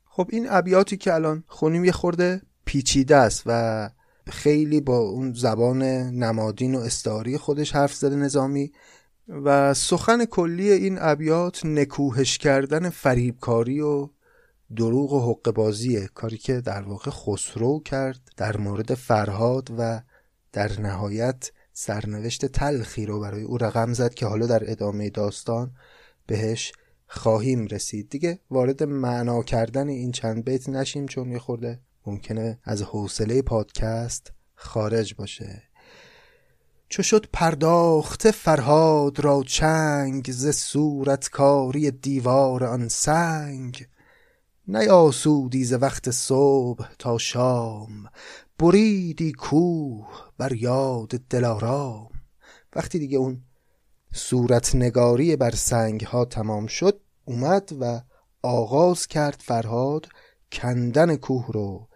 خب 0.06 0.28
این 0.32 0.48
ابیاتی 0.50 0.98
که 0.98 1.14
الان 1.14 1.44
خونیم 1.48 1.86
یه 1.86 1.92
خورده 1.92 2.42
پیچیده 2.66 3.16
است 3.16 3.44
و 3.46 3.90
خیلی 4.28 4.82
با 4.82 4.98
اون 4.98 5.34
زبان 5.34 5.84
نمادین 5.84 6.76
و 6.76 6.80
استعاری 6.80 7.38
خودش 7.38 7.76
حرف 7.76 7.94
زده 7.94 8.16
نظامی 8.16 8.72
و 9.28 9.74
سخن 9.74 10.26
کلی 10.26 10.72
این 10.72 10.98
ابیات 11.02 11.66
نکوهش 11.66 12.38
کردن 12.38 12.90
فریبکاری 12.90 13.82
و 13.82 14.10
دروغ 14.76 15.14
و 15.14 15.32
حق 15.32 15.52
بازیه 15.52 16.10
کاری 16.14 16.38
که 16.38 16.62
در 16.62 16.82
واقع 16.82 17.12
خسرو 17.12 17.80
کرد 17.80 18.20
در 18.38 18.58
مورد 18.58 18.94
فرهاد 18.94 19.70
و 19.78 20.02
در 20.52 20.82
نهایت 20.82 21.52
سرنوشت 21.74 22.46
تلخی 22.46 23.06
رو 23.06 23.20
برای 23.20 23.44
او 23.44 23.58
رقم 23.58 23.94
زد 23.94 24.14
که 24.14 24.26
حالا 24.26 24.46
در 24.46 24.72
ادامه 24.72 25.10
داستان 25.10 25.72
بهش 26.26 26.74
خواهیم 27.08 27.66
رسید. 27.66 28.10
دیگه 28.10 28.40
وارد 28.50 28.84
معنا 28.84 29.44
کردن 29.44 29.88
این 29.88 30.12
چند 30.12 30.46
بیت 30.46 30.70
نشیم 30.70 31.06
چون 31.06 31.32
یه 31.32 31.40
خورده 31.40 31.80
ممکنه 32.06 32.60
از 32.64 32.82
حوصله 32.82 33.42
پادکست 33.42 34.32
خارج 34.56 35.16
باشه. 35.16 35.64
چو 36.90 37.04
شد 37.04 37.26
پرداخته 37.34 38.32
فرهاد 38.32 39.20
را 39.20 39.44
چنگ 39.48 40.32
ز 40.32 40.50
صورتکاری 40.50 41.92
دیوار 41.92 42.64
آن 42.64 42.88
سنگ 42.88 43.88
نیاسودی 44.68 45.66
ز 45.66 45.74
وقت 45.74 46.12
صبح 46.12 46.88
تا 47.00 47.18
شام 47.18 48.10
بریدی 48.60 49.32
کوه 49.32 50.31
بر 50.42 50.54
یاد 50.54 51.10
دلارام. 51.30 52.10
وقتی 52.76 53.00
دیگه 53.00 53.18
اون 53.18 53.42
صورت 54.14 54.76
نگاری 54.76 55.36
بر 55.36 55.52
سنگ 55.52 56.02
ها 56.02 56.26
تمام 56.26 56.68
شد 56.68 57.02
اومد 57.26 57.70
و 57.80 58.02
آغاز 58.42 59.08
کرد 59.08 59.42
فرهاد 59.46 60.08
کندن 60.52 61.16
کوه 61.16 61.48
رو. 61.48 61.88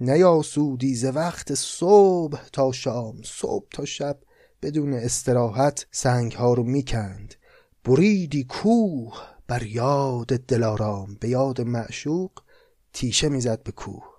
نیاسودی 0.00 0.94
ز 0.94 1.04
وقت 1.04 1.54
صبح 1.54 2.40
تا 2.52 2.72
شام. 2.72 3.22
صبح 3.24 3.66
تا 3.70 3.84
شب 3.84 4.18
بدون 4.62 4.94
استراحت 4.94 5.86
سنگ 5.90 6.32
ها 6.32 6.54
رو 6.54 6.62
می‌کند. 6.62 7.34
بریدی 7.84 8.44
کوه 8.44 9.14
بر 9.46 9.62
یاد 9.62 10.26
دلارام. 10.26 11.14
به 11.20 11.28
یاد 11.28 11.60
معشوق 11.60 12.30
تیشه 12.92 13.28
می‌زد 13.28 13.62
به 13.62 13.72
کوه. 13.72 14.09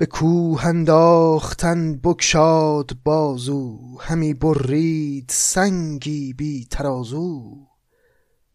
به 0.00 0.06
کوه 0.06 0.66
انداختن 0.66 1.96
بکشاد 1.96 2.90
بازو 3.04 3.78
همی 4.00 4.34
برید 4.34 5.30
سنگی 5.30 6.32
بی 6.32 6.66
ترازو. 6.70 7.56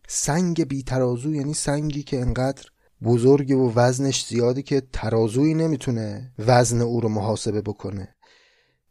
سنگ 0.08 0.68
بی 0.68 0.84
ترازو 0.84 1.36
یعنی 1.36 1.54
سنگی 1.54 2.04
که 2.04 2.22
انقدر 2.22 2.64
بزرگ 3.04 3.52
و 3.52 3.72
وزنش 3.76 4.26
زیادی 4.26 4.64
که 4.64 4.82
ترازویی 4.94 5.54
نمی‌تونه 5.54 6.32
وزن 6.40 6.82
او 6.82 7.02
رو 7.02 7.10
محاسبه 7.10 7.62
بکنه. 7.62 8.16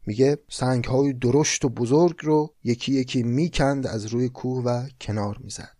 میگه 0.05 0.37
سنگ 0.49 0.83
های 0.83 1.13
درشت 1.13 1.65
و 1.65 1.69
بزرگ 1.69 2.15
رو 2.21 2.53
یکی 2.63 2.93
یکی 2.93 3.23
می‌کند 3.23 3.87
از 3.87 4.05
روی 4.05 4.29
کوه 4.29 4.63
و 4.63 4.87
کنار 5.01 5.37
می‌زد. 5.43 5.77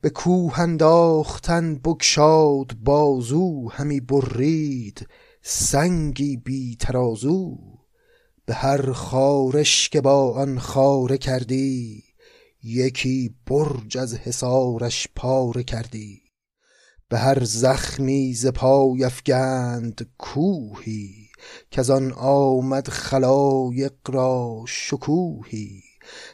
به 0.00 0.10
کوه 0.10 0.60
انداختن 0.60 1.80
بکشاد 1.84 2.72
بازو 2.84 3.68
همی 3.68 4.00
برید 4.00 5.06
سنگی 5.48 6.36
بی 6.36 6.76
ترازو 6.76 7.58
به 8.46 8.54
هر 8.54 8.92
خارش 8.92 9.88
که 9.88 10.00
با 10.00 10.34
آن 10.34 10.58
خاره 10.58 11.18
کردی 11.18 12.04
یکی 12.62 13.34
برج 13.46 13.98
از 13.98 14.14
حصارش 14.14 15.08
پاره 15.16 15.62
کردی. 15.62 16.22
به 17.08 17.18
هر 17.18 17.44
زخمی 17.44 18.34
ز 18.34 18.46
پای 18.46 19.04
افگند 19.04 20.10
کوهی 20.18 21.28
که 21.70 21.82
آن 21.92 22.12
آمد 22.12 22.88
خلایق 22.88 23.94
را 24.06 24.64
شکوهی. 24.68 25.82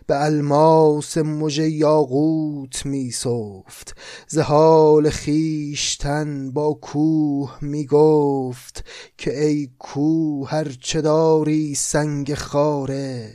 به 0.06 0.24
الماس 0.24 1.18
مژه 1.18 1.68
یاقوت 1.68 2.86
می 2.86 3.10
سفت 3.10 3.96
ز 4.28 4.38
حال 4.38 5.10
خویشتن 5.10 6.50
با 6.50 6.74
کوه 6.74 7.58
می 7.60 7.86
گفت 7.86 8.84
که 9.18 9.44
ای 9.44 9.68
کوه 9.78 10.48
هر 10.50 10.76
چه 10.80 11.00
داری 11.00 11.74
سنگ 11.74 12.34
خاره 12.34 13.32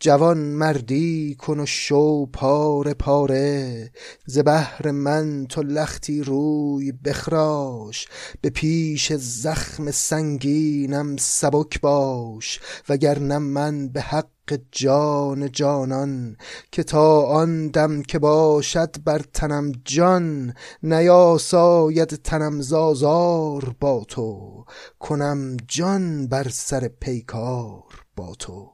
جوان 0.00 0.38
مردی 0.38 1.34
کن 1.34 1.60
و 1.60 1.66
شو 1.66 2.26
پاره 2.26 2.94
پاره. 2.94 3.90
ز 4.26 4.38
بهر 4.38 4.90
من 4.90 5.46
تو 5.46 5.62
لختی 5.62 6.22
روی 6.22 6.92
بخراش 6.92 8.08
به 8.40 8.50
پیش 8.50 9.12
زخم 9.12 9.90
سنگینم 9.90 11.16
سبک 11.16 11.80
باش. 11.80 12.60
وگرنه 12.88 13.38
من 13.38 13.88
به 13.88 14.00
حق 14.00 14.37
جان 14.72 15.52
جانان 15.52 16.36
که 16.72 16.82
تا 16.82 17.22
آن 17.22 17.68
دم 17.68 18.02
که 18.02 18.18
باشد 18.18 18.96
بر 19.04 19.18
تنم 19.32 19.72
جان 19.84 20.54
نیاساید 20.82 22.08
تنم 22.08 22.60
زازار 22.60 23.76
با 23.80 24.04
تو 24.08 24.64
کنم 24.98 25.56
جان 25.68 26.26
بر 26.26 26.48
سر 26.48 26.88
پیکار 26.88 27.82
با 28.16 28.34
تو. 28.34 28.70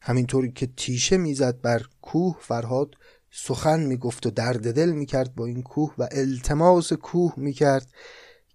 همینطوری 0.00 0.52
که 0.52 0.68
تیشه 0.76 1.16
می‌زد 1.16 1.60
بر 1.60 1.82
کوه 2.02 2.36
فرهاد 2.40 2.94
سخن 3.30 3.80
می‌گفت 3.80 4.26
و 4.26 4.30
درد 4.30 4.74
دل 4.74 4.90
می‌کرد 4.90 5.34
با 5.34 5.46
این 5.46 5.62
کوه 5.62 5.94
و 5.98 6.08
التماس 6.12 6.92
کوه 6.92 7.34
می‌کرد 7.36 7.86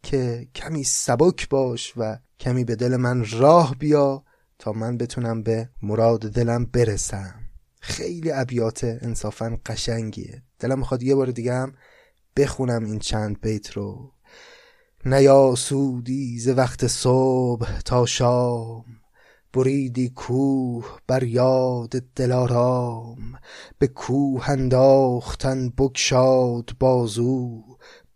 که 0.04 0.48
کمی 0.56 0.84
سبک 0.84 1.50
باش 1.50 1.94
و 1.98 2.18
کمی 2.40 2.64
به 2.64 2.76
دل 2.76 2.96
من 2.96 3.26
راه 3.32 3.76
بیا. 3.80 4.24
تا 4.64 4.72
من 4.72 4.98
بتونم 4.98 5.44
به 5.44 5.70
مراد 5.82 6.20
دلم 6.20 6.66
برسم. 6.66 7.36
خیلی 7.82 8.32
ابیات 8.32 8.84
انصافا 8.84 9.58
قشنگیه. 9.66 10.44
دلم 10.60 10.80
می‌خواد 10.80 11.04
یه 11.04 11.16
بار 11.16 11.32
دیگه 11.32 11.54
هم 11.54 11.74
بخونم 12.38 12.86
این 12.86 13.00
چند 13.00 13.42
بیت 13.42 13.72
رو. 13.72 14.12
نیاسودی 15.06 16.40
ز 16.40 16.48
وقت 16.48 16.88
صبح 16.88 17.80
تا 17.80 18.06
شام 18.06 18.86
بریدی 19.54 20.10
کوه 20.10 20.86
بر 21.08 21.24
یاد 21.24 21.90
دلارام. 22.16 23.40
به 23.80 23.88
کوه 23.88 24.50
انداختن 24.50 25.70
بگشاد 25.70 26.70
بازو. 26.80 27.64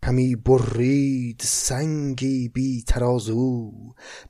همی 0.04 0.36
برید 0.36 1.40
سنگی 1.44 2.48
بی 2.48 2.82
ترازو 2.82 3.72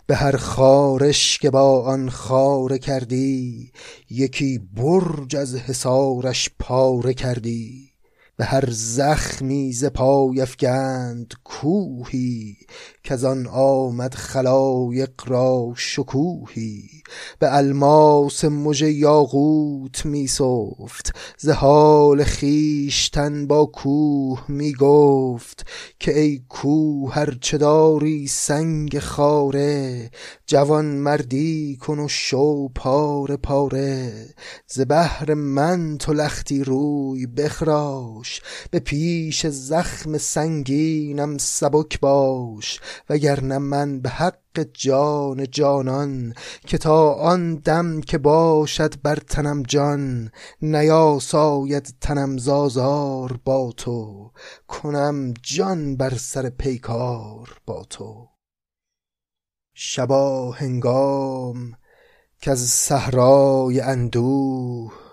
به 0.07 0.17
هر 0.17 0.37
خارش 0.37 1.39
که 1.39 1.51
با 1.51 1.83
آن 1.83 2.11
خاره 2.11 2.79
کردی 2.79 3.73
یکی 4.11 4.59
برج 4.59 5.37
از 5.37 5.55
حصارش 5.55 6.51
پاره 6.59 7.15
کردی. 7.15 7.88
به 8.39 8.45
هر 8.45 8.71
زخمی 8.71 9.73
ز 9.73 9.85
پای 9.85 10.41
افگند 10.41 11.35
کوهی 11.45 12.57
کز 13.05 13.25
آن 13.25 13.47
آمد 13.47 14.15
خلایق 14.15 15.11
را 15.27 15.73
شکوهی. 15.77 16.83
به 17.39 17.57
الماس 17.57 18.45
مژه 18.45 18.93
یاقوت 18.93 20.07
می 20.07 20.27
سفت 20.27 21.17
ز 21.39 21.49
حال 21.49 22.25
خویشتن 22.25 23.47
با 23.47 23.67
کوه 23.67 24.45
می 24.49 24.73
گفت 24.73 25.67
که 26.01 26.19
ای 26.19 26.43
کوه 26.49 27.15
هر 27.15 27.39
چه 27.41 27.59
داری 27.59 28.27
سنگ 28.27 28.99
خاره 28.99 30.11
جوان 30.47 30.85
مردی 30.85 31.77
کن 31.77 31.99
و 31.99 32.09
شو 32.09 32.69
پاره 32.69 33.37
پاره. 33.37 34.29
ز 34.67 34.81
بهر 34.81 35.35
من 35.35 35.99
تو 35.99 36.13
لختی 36.13 36.65
روی 36.65 37.27
بخراش 37.27 38.28
به 38.71 38.79
پیش 38.79 39.47
زخم 39.47 40.19
سنگینم 40.19 41.39
سبک 41.39 42.01
باش 42.01 42.81
وگرنه 43.11 43.59
من 43.59 44.01
به 44.01 44.09
حق 44.09 44.63
جان 44.73 45.47
جانان 45.51 46.35
که 46.67 46.79
تا 46.79 47.13
آن 47.13 47.55
دم 47.55 48.01
که 48.01 48.19
باشد 48.19 49.03
بر 49.03 49.17
تنم 49.17 49.63
جان 49.63 50.31
نیاساید 50.63 51.95
تنم 52.01 52.39
زازار 52.39 53.41
با 53.45 53.73
تو 53.77 54.31
کنم 54.69 55.35
جان 55.43 55.97
بر 55.97 56.15
سر 56.15 56.51
پیکار 56.51 57.59
با 57.67 57.85
تو. 57.91 58.29
شبا 59.75 60.53
هنگام 60.53 61.73
کز 62.43 62.69
صحرای 62.69 63.81
اندوه 63.81 65.08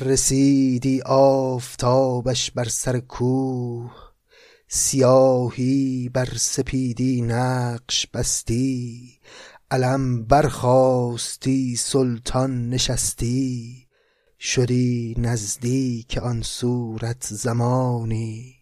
رسیدی 0.00 1.02
آفتابش 1.02 2.50
بر 2.50 2.68
سر 2.68 2.98
کوه 3.00 3.92
سیاهی 4.68 6.10
بر 6.14 6.28
سپیدی 6.36 7.22
نقش 7.22 8.06
بستی 8.14 9.18
علم 9.70 10.24
برخاستی 10.24 11.76
سلطان 11.76 12.68
نشستی 12.68 13.86
شدی 14.38 15.14
نزدیک 15.18 16.18
آن 16.18 16.42
صورت 16.42 17.26
زمانی 17.30 18.54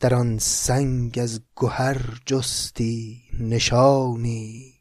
در 0.00 0.14
آن 0.14 0.38
سنگ 0.38 1.18
از 1.22 1.40
گهر 1.56 2.20
جستی 2.26 3.22
نشانی. 3.40 4.73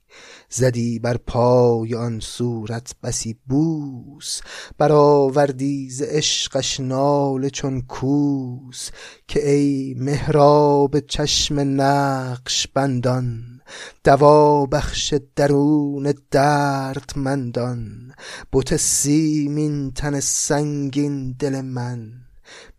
زدی 0.55 0.99
بر 0.99 1.17
پای 1.17 1.95
آن 1.95 2.19
صورت 2.19 2.95
بسی 3.03 3.35
بوس 3.47 4.41
برآوردی 4.77 5.89
ز 5.89 6.01
عشقش 6.01 6.79
ناله 6.79 7.49
چون 7.49 7.81
کوس 7.81 8.89
که 9.27 9.49
ای 9.49 9.95
محراب 9.97 10.99
چشم 10.99 11.59
نقش 11.59 12.67
بندان 12.67 13.61
دوا 14.03 14.65
بخش 14.65 15.13
درون 15.35 16.13
دردمندان 16.31 18.13
بت 18.53 18.77
سیمین 18.77 19.91
تن 19.91 20.19
سنگین 20.19 21.31
دل 21.39 21.61
من. 21.61 22.22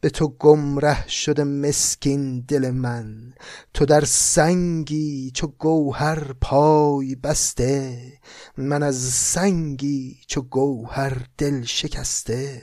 به 0.00 0.10
تو 0.10 0.28
گمره 0.28 1.08
شده 1.08 1.44
مسکین 1.44 2.40
دل 2.40 2.70
من. 2.70 3.34
تو 3.74 3.86
در 3.86 4.04
سنگی 4.04 5.30
چو 5.34 5.46
گوهر 5.46 6.32
پای 6.32 7.14
بسته. 7.14 8.12
من 8.56 8.82
از 8.82 8.96
سنگی 8.96 10.18
چو 10.26 10.42
گوهر 10.42 11.26
دل 11.38 11.62
شکسته. 11.62 12.62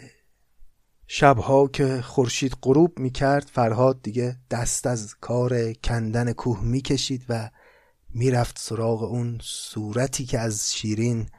شبها 1.08 1.68
که 1.68 2.02
خورشید 2.02 2.58
غروب 2.62 3.00
می 3.00 3.10
کرد 3.10 3.50
فرهاد 3.54 4.02
دیگه 4.02 4.38
دست 4.52 4.88
از 4.88 5.16
کار 5.22 5.74
کندن 5.74 6.34
کوه 6.34 6.64
می 6.64 6.82
کشید 6.82 7.26
و 7.30 7.50
می‌رفت 8.10 8.60
سراغ 8.60 9.04
اون 9.04 9.38
صورتی 9.42 10.26
که 10.26 10.40
از 10.40 10.74
شیرین 10.74 11.30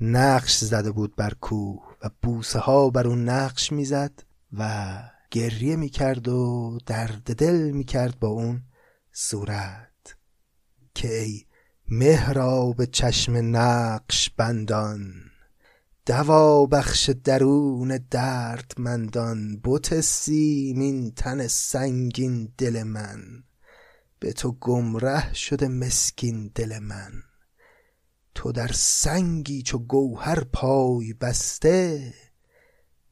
نقش 0.00 0.58
زده 0.58 0.90
بود 0.90 1.16
بر 1.16 1.32
کوه 1.40 1.82
و 2.02 2.10
بوسه 2.22 2.58
ها 2.58 2.90
بر 2.90 3.06
اون 3.06 3.28
نقش 3.28 3.72
می‌زد. 3.72 4.12
و 4.58 4.94
گریه 5.30 5.76
می‌کرد 5.76 6.28
و 6.28 6.78
درد 6.86 7.34
دل 7.34 7.70
می‌کرد 7.70 8.18
با 8.18 8.28
اون 8.28 8.62
صورت 9.12 10.16
که 10.94 11.18
ای 11.18 11.44
مهراب 11.88 12.84
چشم 12.84 13.56
نقش 13.56 14.30
بندان 14.30 15.12
دوا 16.06 16.66
بخش 16.66 17.10
درون 17.10 17.98
دردمندان 18.10 19.60
بت 19.64 20.00
سیمین 20.00 21.10
تن 21.10 21.46
سنگین 21.46 22.52
دل 22.58 22.82
من. 22.82 23.44
به 24.18 24.32
تو 24.32 24.52
گمره 24.60 25.34
شده 25.34 25.68
مسکین 25.68 26.50
دل 26.54 26.78
من. 26.78 27.12
تو 28.34 28.52
در 28.52 28.70
سنگی 28.74 29.62
چو 29.62 29.78
گوهر 29.78 30.44
پای 30.44 31.12
بسته 31.12 32.14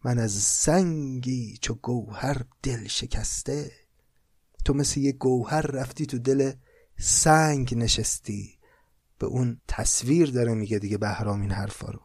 من 0.05 0.18
از 0.18 0.32
سنگی 0.32 1.59
چو 1.61 1.74
گوهر 1.74 2.42
دل 2.62 2.86
شکسته. 2.86 3.72
تو 4.64 4.74
مثل 4.74 5.00
یه 5.00 5.12
گوهر 5.12 5.61
رفتی 5.61 6.07
تو 6.07 6.18
دل 6.18 6.53
سنگ 6.98 7.74
نشستی. 7.74 8.59
به 9.18 9.26
اون 9.26 9.61
تصویر 9.68 10.30
داره 10.30 10.55
میگه 10.55 10.78
دیگه 10.78 10.98
بهرام 10.98 11.40
این 11.40 11.50
حرفا 11.50 11.90
رو. 11.90 12.00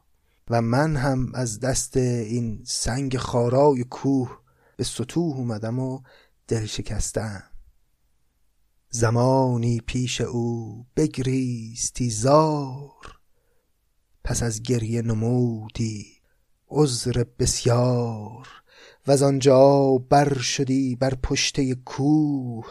و 0.49 0.61
من 0.61 0.95
هم 0.95 1.31
از 1.35 1.59
دست 1.59 1.97
این 1.97 2.63
سنگ 2.67 3.17
خارای 3.17 3.83
کوه 3.83 4.39
به 4.77 4.83
سطوح 4.83 5.37
اومدم 5.37 5.79
و 5.79 6.01
دل 6.47 6.65
شکستم. 6.65 7.43
زمانی 8.89 9.79
پیش 9.79 10.21
او 10.21 10.85
بگریستی 10.95 12.09
زار. 12.09 13.19
پس 14.23 14.43
از 14.43 14.61
گریه 14.61 15.01
نمودی. 15.01 16.16
عذر 16.69 17.23
بسیار 17.39 18.47
و 19.07 19.23
آنجا 19.23 19.97
بر 20.09 20.37
شدی 20.37 20.95
بر 20.95 21.13
پشته 21.23 21.75
کوه 21.75 22.65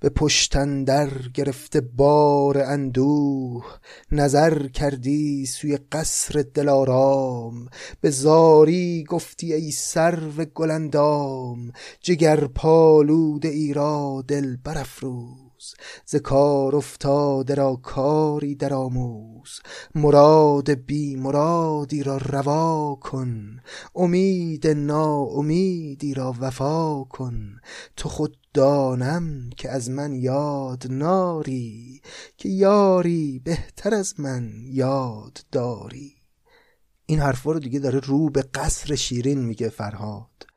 به 0.00 0.08
پشت 0.08 0.56
اندر 0.56 1.10
گرفته 1.34 1.80
بار 1.80 2.58
اندوه. 2.58 3.64
نظر 4.12 4.66
کردی 4.66 5.46
سوی 5.46 5.76
قصر 5.92 6.44
دلارام 6.54 7.68
به 8.00 8.10
زاری 8.10 9.04
گفتی 9.08 9.52
ای 9.52 9.70
سرو 9.70 10.44
گلندام 10.44 11.72
جگر 12.00 12.46
پالود 12.46 13.46
ای 13.46 13.72
را 13.72 14.24
دل 14.28 14.56
برافروز. 14.56 15.47
ز 16.06 16.16
کار 16.16 16.76
افتاده 16.76 17.54
را 17.54 17.76
کاری 17.76 18.54
درآموز 18.54 19.60
مراد 19.94 20.70
بی 20.70 21.16
مرادی 21.16 22.02
را 22.02 22.16
روا 22.16 22.98
کن. 23.00 23.60
امید 23.94 24.66
ناامیدی 24.66 26.14
را 26.14 26.34
وفا 26.40 27.04
کن. 27.04 27.60
تو 27.96 28.08
خود 28.08 28.36
دانم 28.54 29.50
که 29.56 29.70
از 29.70 29.90
من 29.90 30.12
یاد 30.12 30.86
ناری 30.90 32.00
که 32.36 32.48
یاری 32.48 33.38
بهتر 33.44 33.94
از 33.94 34.20
من 34.20 34.52
یاد 34.64 35.38
داری. 35.52 36.14
این 37.06 37.20
حرفا 37.20 37.52
رو 37.52 37.58
دیگه 37.58 37.78
داره 37.78 38.00
رو 38.00 38.30
به 38.30 38.42
قصر 38.42 38.94
شیرین 38.94 39.38
میگه 39.38 39.68
فرهاد. 39.68 40.47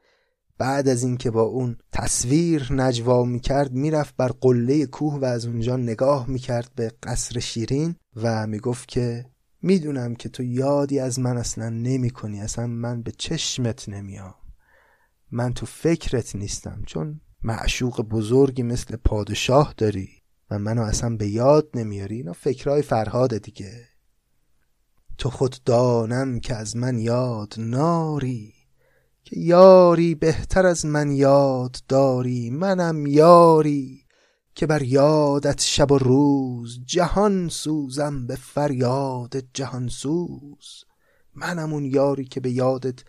بعد 0.61 0.87
از 0.87 1.03
اینکه 1.03 1.31
با 1.31 1.41
اون 1.41 1.77
تصویر 1.91 2.73
نجوا 2.73 3.23
می‌کرد 3.23 3.71
می‌رفت 3.71 4.15
بر 4.17 4.27
قله 4.27 4.85
کوه 4.85 5.19
و 5.19 5.25
از 5.25 5.45
اونجا 5.45 5.77
نگاه 5.77 6.29
می‌کرد 6.29 6.71
به 6.75 6.91
قصر 7.03 7.39
شیرین 7.39 7.95
و 8.15 8.47
می‌گفت 8.47 8.87
که 8.87 9.25
می‌دونم 9.61 10.15
که 10.15 10.29
تو 10.29 10.43
یادی 10.43 10.99
از 10.99 11.19
من 11.19 11.37
اصلا 11.37 11.69
نمی 11.69 12.09
کنی 12.09 12.41
اصلا 12.41 12.67
من 12.67 13.01
به 13.01 13.11
چشمت 13.11 13.89
نمیام. 13.89 14.33
من 15.31 15.53
تو 15.53 15.65
فکرت 15.65 16.35
نیستم 16.35 16.83
چون 16.85 17.21
معشوق 17.43 18.01
بزرگی 18.01 18.63
مثل 18.63 18.95
پادشاه 18.95 19.73
داری 19.77 20.09
و 20.51 20.59
منو 20.59 20.81
اصلا 20.81 21.15
به 21.15 21.27
یاد 21.27 21.69
نمیاری. 21.73 22.15
اینا 22.15 22.33
فکرهای 22.33 22.81
فرهاد 22.81 23.37
دیگه. 23.37 23.87
تو 25.17 25.29
خود 25.29 25.55
دانم 25.65 26.39
که 26.39 26.55
از 26.55 26.75
من 26.75 26.99
یاد 26.99 27.53
ناری. 27.57 28.60
که 29.31 29.39
یاری 29.39 30.15
بهتر 30.15 30.65
از 30.65 30.85
من 30.85 31.11
یاد 31.11 31.77
داری 31.87 32.49
منم 32.49 33.05
یاری 33.05 34.05
که 34.55 34.67
بر 34.67 34.81
یادت 34.81 35.61
شب 35.61 35.91
و 35.91 35.97
روز 35.97 36.79
جهان 36.85 37.49
سوزم 37.49 38.27
به 38.27 38.35
فریاد 38.35 39.43
جهان 39.53 39.87
سوز. 39.87 40.83
منم 41.35 41.73
اون 41.73 41.85
یاری 41.85 42.25
که 42.25 42.39
به 42.39 42.51
یادت 42.51 42.99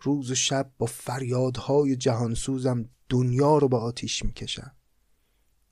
روز 0.00 0.30
و 0.30 0.34
شب 0.34 0.70
با 0.78 0.86
فریادهای 0.86 1.96
جهان 1.96 2.34
سوزم 2.34 2.84
دنیا 3.08 3.58
رو 3.58 3.68
به 3.68 3.76
آتیش 3.76 4.24
می‌کشم. 4.24 4.72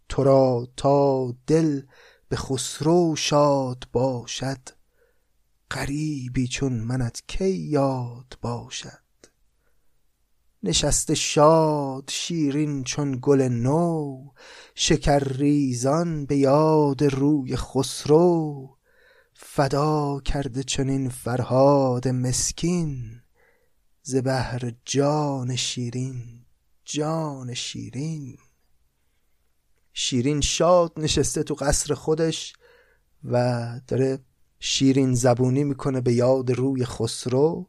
تو 0.09 0.25
را 0.25 0.69
تا 0.77 1.35
دل 1.47 1.83
به 2.29 2.37
خسرو 2.37 3.17
شاد 3.17 3.85
باشد 3.93 4.69
غریبی 5.71 6.49
چون 6.49 6.73
منت 6.73 7.23
کی 7.29 7.51
یاد 7.51 8.39
باشد. 8.43 9.02
نشسته 10.65 11.15
شاد 11.15 12.11
شیرین 12.11 12.85
چون 12.85 13.19
گل 13.23 13.43
نو 13.43 14.19
شکر 14.75 15.19
ریزان 15.19 16.27
به 16.27 16.37
یاد 16.37 17.05
روی 17.05 17.57
خسرو. 17.57 18.69
فدا 19.35 20.21
کرده 20.21 20.63
چنین 20.63 21.09
فرهاد 21.09 22.09
مسکین 22.09 23.21
ز 24.03 24.17
بهر 24.17 24.73
جان 24.85 25.57
شیرین 25.57 26.45
جان 26.85 27.55
شیرین. 27.55 28.37
شیرین 29.93 30.41
شاد 30.41 30.93
نشسته 30.97 31.43
تو 31.43 31.55
قصر 31.55 31.95
خودش 31.95 32.53
و 33.25 33.81
داره 33.89 34.19
شیرین 34.59 35.15
زبونی 35.15 35.65
می‌کنه 35.65 36.01
به 36.01 36.13
یاد 36.13 36.51
روی 36.51 36.85
خسرو. 36.85 37.69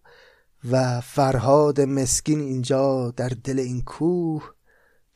و 0.71 1.01
فرهاد 1.01 1.81
مسکین 1.81 2.39
اینجا 2.39 3.11
در 3.11 3.29
دل 3.29 3.59
این 3.59 3.81
کوه 3.81 4.53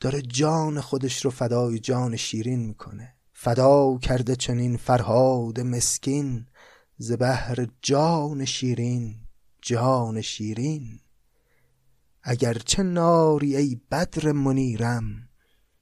داره 0.00 0.22
جان 0.22 0.80
خودش 0.80 1.24
رو 1.24 1.30
فدای 1.30 1.78
جان 1.78 2.16
شیرین 2.16 2.66
می‌کنه. 2.66 3.14
فدا 3.32 3.98
کرده 3.98 4.36
چنین 4.36 4.76
فرهاد 4.76 5.60
مسکین 5.60 6.46
ز 6.98 7.12
بهر 7.12 7.66
جان 7.82 8.44
شیرین 8.44 9.14
جان 9.62 10.20
شیرین. 10.20 11.00
اگر 12.22 12.54
چه 12.54 12.82
ناری 12.82 13.56
ای 13.56 13.80
بدر 13.90 14.32
منیرم 14.32 15.28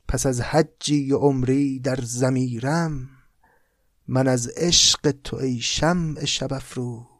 پس 0.08 0.26
از 0.26 0.40
حجی 0.40 1.12
و 1.12 1.16
عمری 1.16 1.78
در 1.78 1.98
زمیرم 2.02 3.08
من 4.08 4.28
از 4.28 4.48
عشق 4.56 5.10
تو 5.10 5.36
ای 5.36 5.60
شمع 5.60 6.24
شب 6.24 6.52
افروز. 6.52 7.15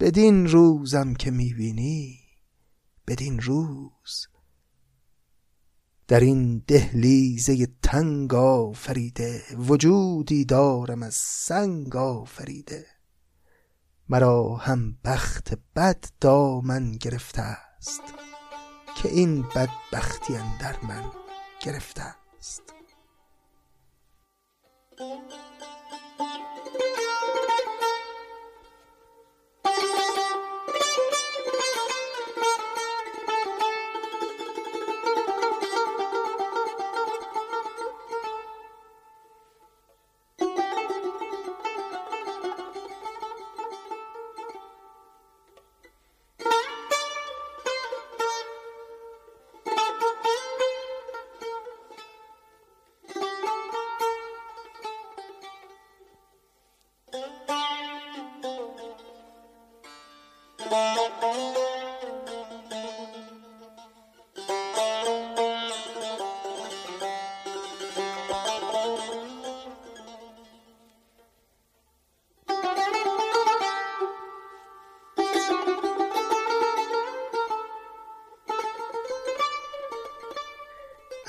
بدین 0.00 0.48
روزم 0.48 1.14
که 1.14 1.30
می‌بینی 1.30 2.18
بدین 3.06 3.40
روز. 3.40 4.26
در 6.08 6.20
این 6.20 6.64
دهلیزه 6.66 7.68
تنگ 7.82 8.34
آفریده 8.34 9.42
وجودی 9.56 10.44
دارم 10.44 11.02
از 11.02 11.14
سنگ 11.14 11.96
آفریده. 11.96 12.86
مرا 14.08 14.56
هم 14.56 14.98
بخت 15.04 15.58
بد 15.76 16.04
دامن 16.20 16.92
گرفته 16.92 17.42
است 17.42 18.02
که 18.96 19.08
این 19.08 19.42
بدبختی 19.42 20.34
در 20.60 20.76
من 20.82 21.04
گرفته 21.62 22.02
است. 22.02 22.62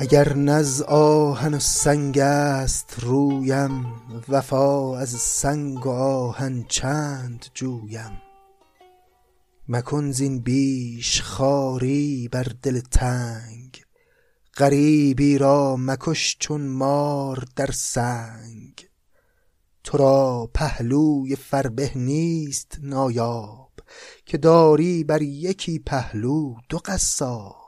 اگر 0.09 0.33
نز 0.33 0.81
آهن 0.81 1.53
و 1.53 1.59
سنگ 1.59 2.17
است 2.19 2.95
رویم 2.99 3.85
وفا 4.29 4.97
از 4.97 5.09
سنگ 5.09 5.85
و 5.85 5.89
آهن 5.89 6.65
چند 6.69 7.45
جویم. 7.53 8.21
مکن 9.67 10.11
زین 10.11 10.39
بیش 10.39 11.21
خواری 11.21 12.29
بر 12.31 12.47
دل 12.61 12.79
تنگ 12.79 13.81
غریبی 14.57 15.37
را 15.37 15.75
مکش 15.79 16.37
چون 16.39 16.67
مار 16.67 17.43
در 17.55 17.71
سنگ. 17.71 18.87
تو 19.83 19.97
را 19.97 20.49
پهلوی 20.53 21.35
فربه 21.35 21.91
نیست 21.95 22.77
نایاب 22.81 23.71
که 24.25 24.37
داری 24.37 25.03
بر 25.03 25.21
یکی 25.21 25.79
پهلو 25.79 26.55
دو 26.69 26.77
قصاب. 26.85 27.66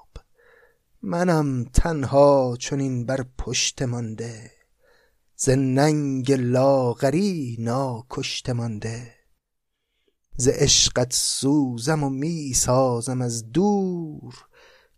منم 1.02 1.64
تنها 1.64 2.56
چنین 2.60 3.06
بر 3.06 3.26
پشت 3.38 3.82
مانده 3.82 4.52
ز 5.42 5.50
ننگ 5.50 6.32
لاغری 6.32 7.58
ناکشته 7.60 8.54
مانده. 8.54 9.14
ز 10.38 10.48
عشقت 10.48 11.14
سوزم 11.14 12.04
و 12.04 12.10
می 12.10 12.54
سازم 12.54 13.22
از 13.22 13.52
دور 13.52 14.36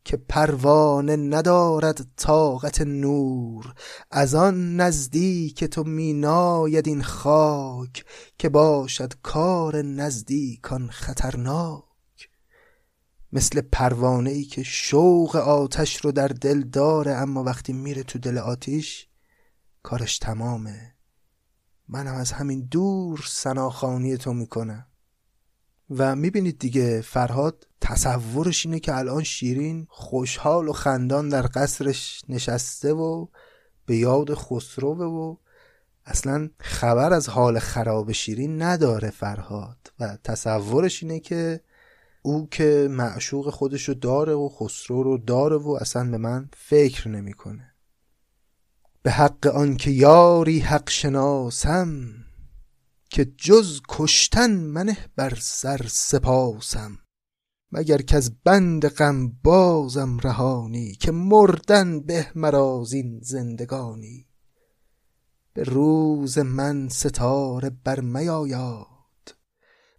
که 0.06 0.18
پروانه 0.18 1.16
ندارد 1.16 2.08
طاقت 2.18 2.82
نور. 2.82 3.74
از 4.12 4.36
آن 4.36 4.76
نزدیک 4.76 5.64
تو 5.64 5.84
می 5.84 6.14
ناید 6.14 6.88
این 6.88 7.04
خاک 7.04 8.06
که 8.38 8.50
باشد 8.50 9.14
کار 9.24 9.82
نزدیکان 9.82 10.90
خطرناک. 10.90 11.91
مثل 13.34 13.62
پروانه 13.62 14.30
ای 14.30 14.44
که 14.44 14.64
شوق 14.64 15.36
آتش 15.36 15.98
رو 15.98 16.12
در 16.12 16.28
دل 16.28 16.62
داره 16.62 17.12
اما 17.12 17.44
وقتی 17.44 17.74
میره 17.74 18.04
تو 18.04 18.20
دل 18.20 18.38
آتیش 18.38 19.08
کارش 19.84 20.18
تمامه. 20.18 20.94
منم 21.88 22.16
از 22.16 22.32
همین 22.32 22.68
دور 22.72 23.24
سناخانی 23.28 24.18
تو 24.18 24.34
می‌کنم. 24.34 24.86
و 25.90 26.16
می‌بینید 26.16 26.60
دیگه 26.60 27.02
فرهاد 27.02 27.68
تصورش 27.82 28.66
اینه 28.66 28.80
که 28.80 28.96
الان 28.96 29.24
شیرین 29.24 29.88
خوشحال 29.90 30.68
و 30.68 30.74
خندان 30.74 31.30
در 31.30 31.50
قصرش 31.54 32.22
نشسته 32.30 32.94
و 32.94 33.28
به 33.86 33.98
یاد 33.98 34.34
خسروه 34.34 35.06
و 35.06 35.36
اصلا 36.06 36.50
خبر 36.60 37.14
از 37.14 37.30
حال 37.30 37.60
خراب 37.60 38.12
شیرین 38.12 38.62
نداره 38.62 39.10
فرهاد. 39.10 39.94
و 40.00 40.18
تصورش 40.24 41.04
اینه 41.04 41.20
که 41.20 41.62
او 42.22 42.48
که 42.52 42.88
معشوق 42.92 43.50
خودش 43.50 43.90
رو 43.90 43.94
داره 43.94 44.34
و 44.34 44.50
خسرو 44.50 45.04
رو 45.04 45.18
داره 45.18 45.56
و 45.56 45.78
اصلا 45.82 46.12
به 46.12 46.18
من 46.18 46.50
فکر 46.54 47.08
نمی‌کنه. 47.08 47.74
به 49.04 49.12
حق 49.12 49.48
آنکه 49.48 49.92
یاری 49.92 50.60
حق 50.60 50.90
شناسم 50.90 52.14
که 53.10 53.26
جز 53.26 53.82
کشتن 53.90 54.52
منه 54.52 54.98
بر 55.16 55.38
سر 55.42 55.86
سپاسم. 55.88 56.98
مگر 57.72 57.98
که 57.98 58.18
از 58.18 58.32
بند 58.44 58.88
غم 58.88 59.30
بازم 59.44 60.18
رهانی 60.24 60.92
که 60.92 61.12
مردن 61.12 62.00
به 62.00 62.28
مرازین 62.36 63.20
زندگانی. 63.22 64.28
به 65.54 65.64
روز 65.64 66.38
من 66.38 66.90
ستاره 66.90 67.70
بر 67.70 68.00
میاید 68.00 68.91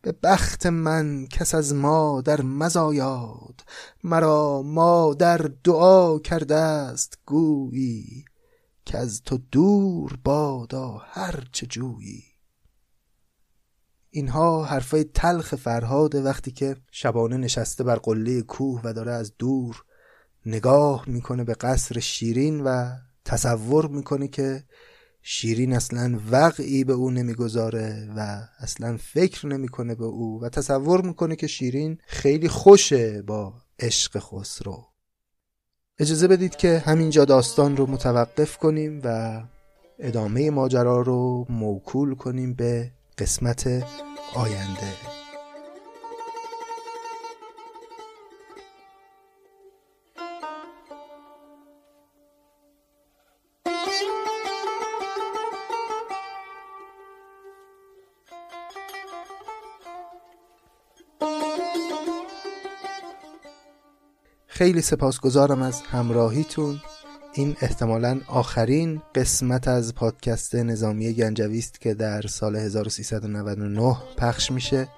به 0.03 0.13
بخت 0.23 0.67
من 0.67 1.27
کس 1.27 1.55
از 1.55 1.75
مادر 1.75 2.43
مزایاد 2.43 3.61
مرا 4.05 4.63
مادر 4.63 5.51
دعا 5.65 6.19
کرده 6.19 6.55
است 6.55 7.19
گویی 7.27 8.25
که 8.85 8.99
از 8.99 9.23
تو 9.23 9.39
دور 9.53 10.19
بادا 10.25 11.03
هر 11.05 11.45
چه 11.53 11.67
جویی. 11.67 12.25
اینها 14.11 14.65
حرفای 14.65 15.05
تلخ 15.05 15.55
فرهاده 15.55 16.23
وقتی 16.23 16.51
که 16.51 16.77
شبانه 16.91 17.37
نشسته 17.37 17.85
بر 17.85 17.97
قله 17.97 18.43
کوه 18.43 18.81
و 18.85 18.93
داره 18.93 19.13
از 19.13 19.33
دور 19.39 19.85
نگاه 20.47 21.05
می‌کنه 21.09 21.45
به 21.45 21.55
قصر 21.55 22.01
شیرین 22.01 22.61
و 22.61 22.97
تصور 23.25 23.87
می‌کنه 23.87 24.29
که 24.29 24.65
شیرین 25.23 25.73
اصلا 25.73 26.21
وقعی 26.31 26.85
به 26.85 26.93
او 26.93 27.11
نمی‌گذاره 27.11 28.09
و 28.17 28.43
اصلا 28.59 28.97
فکر 28.97 29.47
نمی‌کنه 29.47 29.95
به 29.95 30.05
او 30.05 30.41
و 30.43 30.49
تصور 30.49 31.07
می‌کنه 31.07 31.37
که 31.37 31.47
شیرین 31.47 31.99
خیلی 32.07 32.49
خوشه 32.49 33.23
با 33.23 33.55
عشق 33.79 34.19
خسرو. 34.19 34.87
اجازه 35.99 36.29
بدید 36.29 36.57
که 36.57 36.79
همینجا 36.79 37.25
داستان 37.25 37.77
رو 37.77 37.87
متوقف 37.87 38.57
کنیم 38.57 39.01
و 39.05 39.41
ادامه 39.99 40.51
ماجرا 40.51 41.01
رو 41.01 41.47
موکول 41.49 42.15
کنیم 42.15 42.55
به 42.55 42.91
قسمت 43.19 43.67
آینده. 44.35 45.22
خیلی 64.63 64.83
سپاسگزارم 64.83 65.63
از 65.63 65.81
همراهیتون. 65.81 66.81
این 67.35 67.57
احتمالا 67.61 68.21
آخرین 68.27 69.03
قسمت 69.15 69.69
از 69.69 69.95
پادکست 69.95 70.55
نظامی 70.55 71.13
گنجوی 71.13 71.59
است 71.59 71.81
که 71.81 71.95
در 71.95 72.23
سال 72.23 72.57
1399 72.57 73.97
پخش 74.19 74.51
میشه 74.51 74.89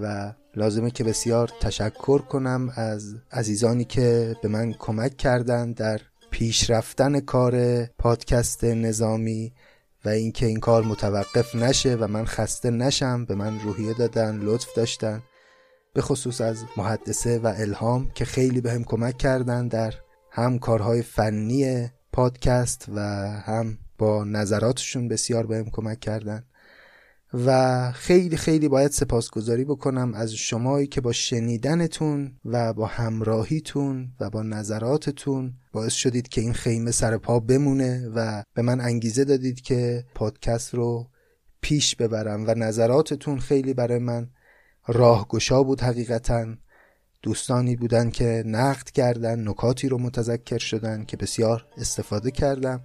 و 0.00 0.32
لازمه 0.56 0.90
که 0.90 1.04
بسیار 1.04 1.50
تشکر 1.60 2.18
کنم 2.18 2.72
از 2.76 3.14
عزیزانی 3.32 3.84
که 3.84 4.36
به 4.42 4.48
من 4.48 4.72
کمک 4.72 5.16
کردن 5.16 5.72
در 5.72 6.00
پیشرفتن 6.30 7.20
کار 7.20 7.84
پادکست 7.84 8.64
نظامی 8.64 9.52
و 10.04 10.08
اینکه 10.08 10.46
این 10.46 10.60
کار 10.60 10.84
متوقف 10.84 11.54
نشه 11.54 11.94
و 11.94 12.06
من 12.06 12.24
خسته 12.24 12.70
نشم 12.70 13.24
به 13.24 13.34
من 13.34 13.60
روحیه 13.60 13.94
دادن 13.94 14.38
لطف 14.38 14.68
داشتن. 14.76 15.22
به 15.94 16.02
خصوص 16.02 16.40
از 16.40 16.64
محدثه 16.76 17.38
و 17.38 17.52
الهام 17.56 18.10
که 18.14 18.24
خیلی 18.24 18.60
به 18.60 18.72
هم 18.72 18.84
کمک 18.84 19.18
کردن 19.18 19.68
در 19.68 19.94
هم 20.30 20.58
کارهای 20.58 21.02
فنی 21.02 21.88
پادکست 22.12 22.86
و 22.94 23.00
هم 23.46 23.78
با 23.98 24.24
نظراتشون 24.24 25.08
بسیار 25.08 25.46
بهم 25.46 25.70
کمک 25.70 26.00
کردن. 26.00 26.44
و 27.34 27.92
خیلی 27.92 28.36
خیلی 28.36 28.68
باید 28.68 28.90
سپاسگزاری 28.90 29.64
بکنم 29.64 30.14
از 30.14 30.32
شمایی 30.34 30.86
که 30.86 31.00
با 31.00 31.12
شنیدنتون 31.12 32.32
و 32.44 32.72
با 32.72 32.86
همراهیتون 32.86 34.08
و 34.20 34.30
با 34.30 34.42
نظراتتون 34.42 35.54
باعث 35.72 35.92
شدید 35.92 36.28
که 36.28 36.40
این 36.40 36.52
خیمه 36.52 36.90
سر 36.90 37.16
پا 37.16 37.40
بمونه 37.40 38.08
و 38.14 38.42
به 38.54 38.62
من 38.62 38.80
انگیزه 38.80 39.24
دادید 39.24 39.60
که 39.60 40.04
پادکست 40.14 40.74
رو 40.74 41.08
پیش 41.60 41.96
ببرم 41.96 42.44
و 42.46 42.54
نظراتتون 42.54 43.38
خیلی 43.38 43.74
برای 43.74 43.98
من 43.98 44.28
راهگشا 44.86 45.62
بود 45.62 45.80
حقیقتا. 45.80 46.46
دوستانی 47.22 47.76
بودن 47.76 48.10
که 48.10 48.42
نقد 48.46 48.90
کردن 48.90 49.48
نکاتی 49.48 49.88
رو 49.88 49.98
متذکر 49.98 50.58
شدن 50.58 51.04
که 51.04 51.16
بسیار 51.16 51.66
استفاده 51.78 52.30
کردم. 52.30 52.80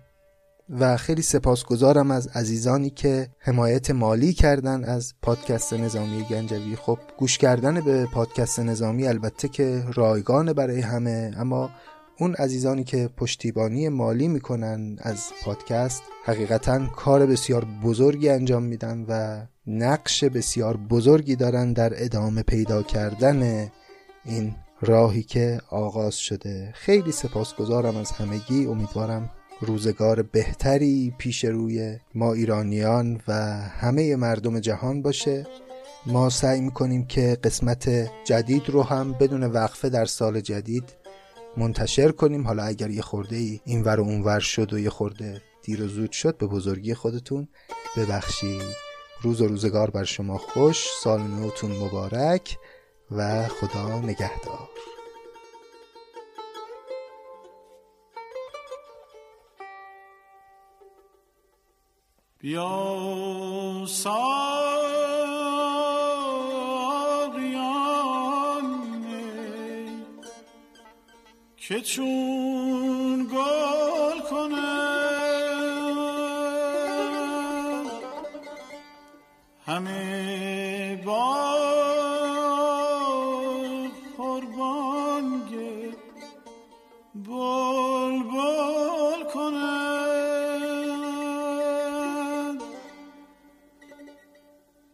و 0.69 0.97
خیلی 0.97 1.21
سپاسگزارم 1.21 2.11
از 2.11 2.27
عزیزانی 2.27 2.89
که 2.89 3.29
حمایت 3.39 3.91
مالی 3.91 4.33
کردن 4.33 4.83
از 4.83 5.13
پادکست 5.21 5.73
نظامی 5.73 6.23
گنجوی. 6.23 6.75
خب 6.75 6.99
گوش 7.17 7.37
کردن 7.37 7.81
به 7.81 8.05
پادکست 8.05 8.59
نظامی 8.59 9.07
البته 9.07 9.47
که 9.47 9.83
رایگان 9.93 10.53
برای 10.53 10.81
همه 10.81 11.31
اما 11.37 11.69
اون 12.19 12.35
عزیزانی 12.35 12.83
که 12.83 13.09
پشتیبانی 13.17 13.89
مالی 13.89 14.27
می‌کنن 14.27 14.97
از 15.01 15.29
پادکست 15.43 16.03
حقیقتا 16.25 16.87
کار 16.87 17.25
بسیار 17.25 17.65
بزرگی 17.83 18.29
انجام 18.29 18.63
میدن 18.63 19.05
و 19.09 19.41
نقش 19.67 20.23
بسیار 20.23 20.77
بزرگی 20.77 21.35
دارن 21.35 21.73
در 21.73 22.03
ادامه 22.03 22.43
پیدا 22.43 22.83
کردن 22.83 23.69
این 24.25 24.55
راهی 24.81 25.23
که 25.23 25.61
آغاز 25.69 26.15
شده. 26.15 26.71
خیلی 26.73 27.11
سپاسگزارم 27.11 27.97
از 27.97 28.11
همگی. 28.11 28.65
امیدوارم 28.65 29.29
روزگار 29.61 30.21
بهتری 30.21 31.13
پیش 31.17 31.45
روی 31.45 31.97
ما 32.15 32.33
ایرانیان 32.33 33.21
و 33.27 33.33
همه 33.61 34.15
مردم 34.15 34.59
جهان 34.59 35.01
باشه. 35.01 35.47
ما 36.05 36.29
سعی 36.29 36.61
می‌کنیم 36.61 37.05
که 37.05 37.37
قسمت 37.43 38.09
جدید 38.23 38.69
رو 38.69 38.83
هم 38.83 39.13
بدون 39.13 39.43
وقفه 39.43 39.89
در 39.89 40.05
سال 40.05 40.41
جدید 40.41 40.98
منتشر 41.57 42.11
کنیم. 42.11 42.47
حالا 42.47 42.63
اگر 42.63 42.89
یه 42.89 43.01
خورده 43.01 43.35
ای 43.35 43.59
این 43.65 43.83
ور 43.83 43.99
و 43.99 44.03
اون 44.03 44.21
ور 44.21 44.39
شد 44.39 44.73
و 44.73 44.79
یه 44.79 44.89
خورده 44.89 45.41
دیر 45.61 45.83
و 45.83 45.87
زود 45.87 46.11
شد 46.11 46.37
به 46.37 46.47
بزرگی 46.47 46.93
خودتون 46.93 47.47
ببخشید. 47.97 48.75
روز 49.21 49.41
و 49.41 49.47
روزگار 49.47 49.89
بر 49.89 50.03
شما 50.03 50.37
خوش. 50.37 50.87
سال 51.03 51.21
نوتون 51.21 51.71
مبارک 51.71 52.57
و 53.11 53.47
خدا 53.47 53.99
نگهدار. 53.99 54.69
بیا 62.39 63.85
ساقیان 63.87 64.68
که 71.69 71.81
چون 71.81 73.27
گل 73.33 74.19
کنه 74.29 74.79
همه 79.65 81.01
با 81.05 81.45
قربانگه 84.17 85.95
بل 87.15 88.23
بل 88.23 89.23
کنند. 89.33 89.69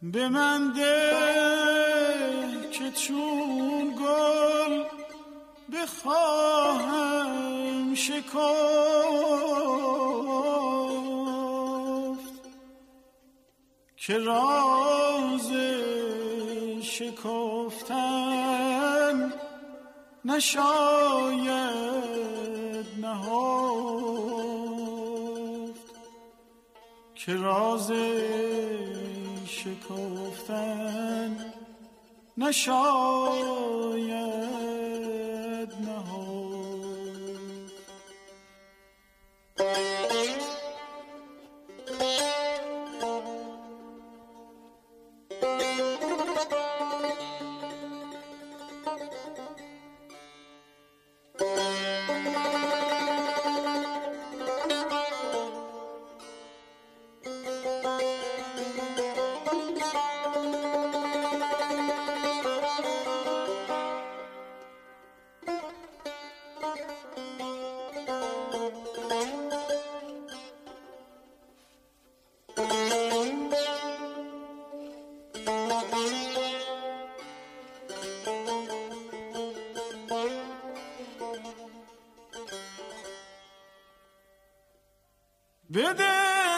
به 0.01 0.29
من 0.29 0.73
ده 0.73 1.11
که 2.71 2.91
چون 2.91 3.74
بخواهم 6.05 7.95
شکافت 7.95 8.35
که 13.97 14.17
راز 14.17 15.51
شکفتن 16.81 18.03
نشاید 20.25 21.55
نهفت. 23.01 23.85
که 27.15 27.33
راز 27.33 27.91
شکفتن 29.47 30.85
نشاید 32.37 33.74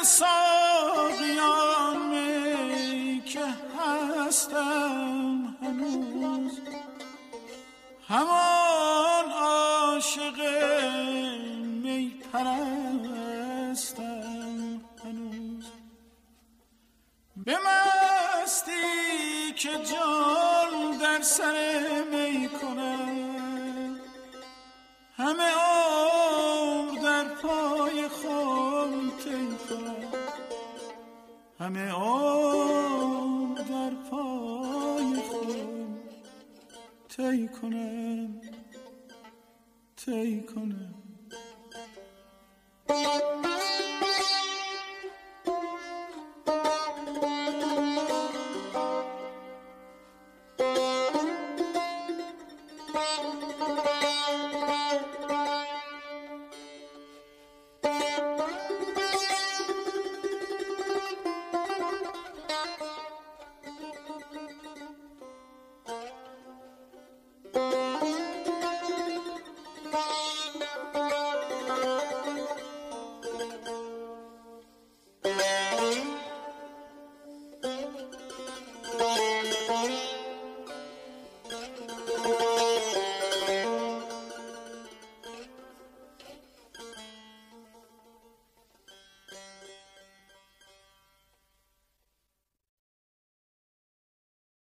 ساقیان 0.04 1.98
می 2.10 3.22
که 3.26 3.46
هستم 3.80 5.58
هنوز. 5.62 6.60
همان 8.08 9.32
عاشق 9.32 10.40
می 11.84 12.22
پرستم 12.34 14.02
هنوز. 15.04 15.66
به 17.36 17.58
مستی 17.58 19.54
که 19.56 19.70
جان 19.70 20.98
در 21.02 21.22
سر 21.22 21.88
می 22.12 22.50
کنم 22.50 24.00
همه 25.18 25.67
همه 31.68 31.92
آن 31.92 33.54
در 33.54 33.92
پای 34.10 35.16
خودم 35.30 35.98
تی 37.10 37.48
کنم 37.48 38.42
تی 39.98 40.44
کنم. 40.44 40.94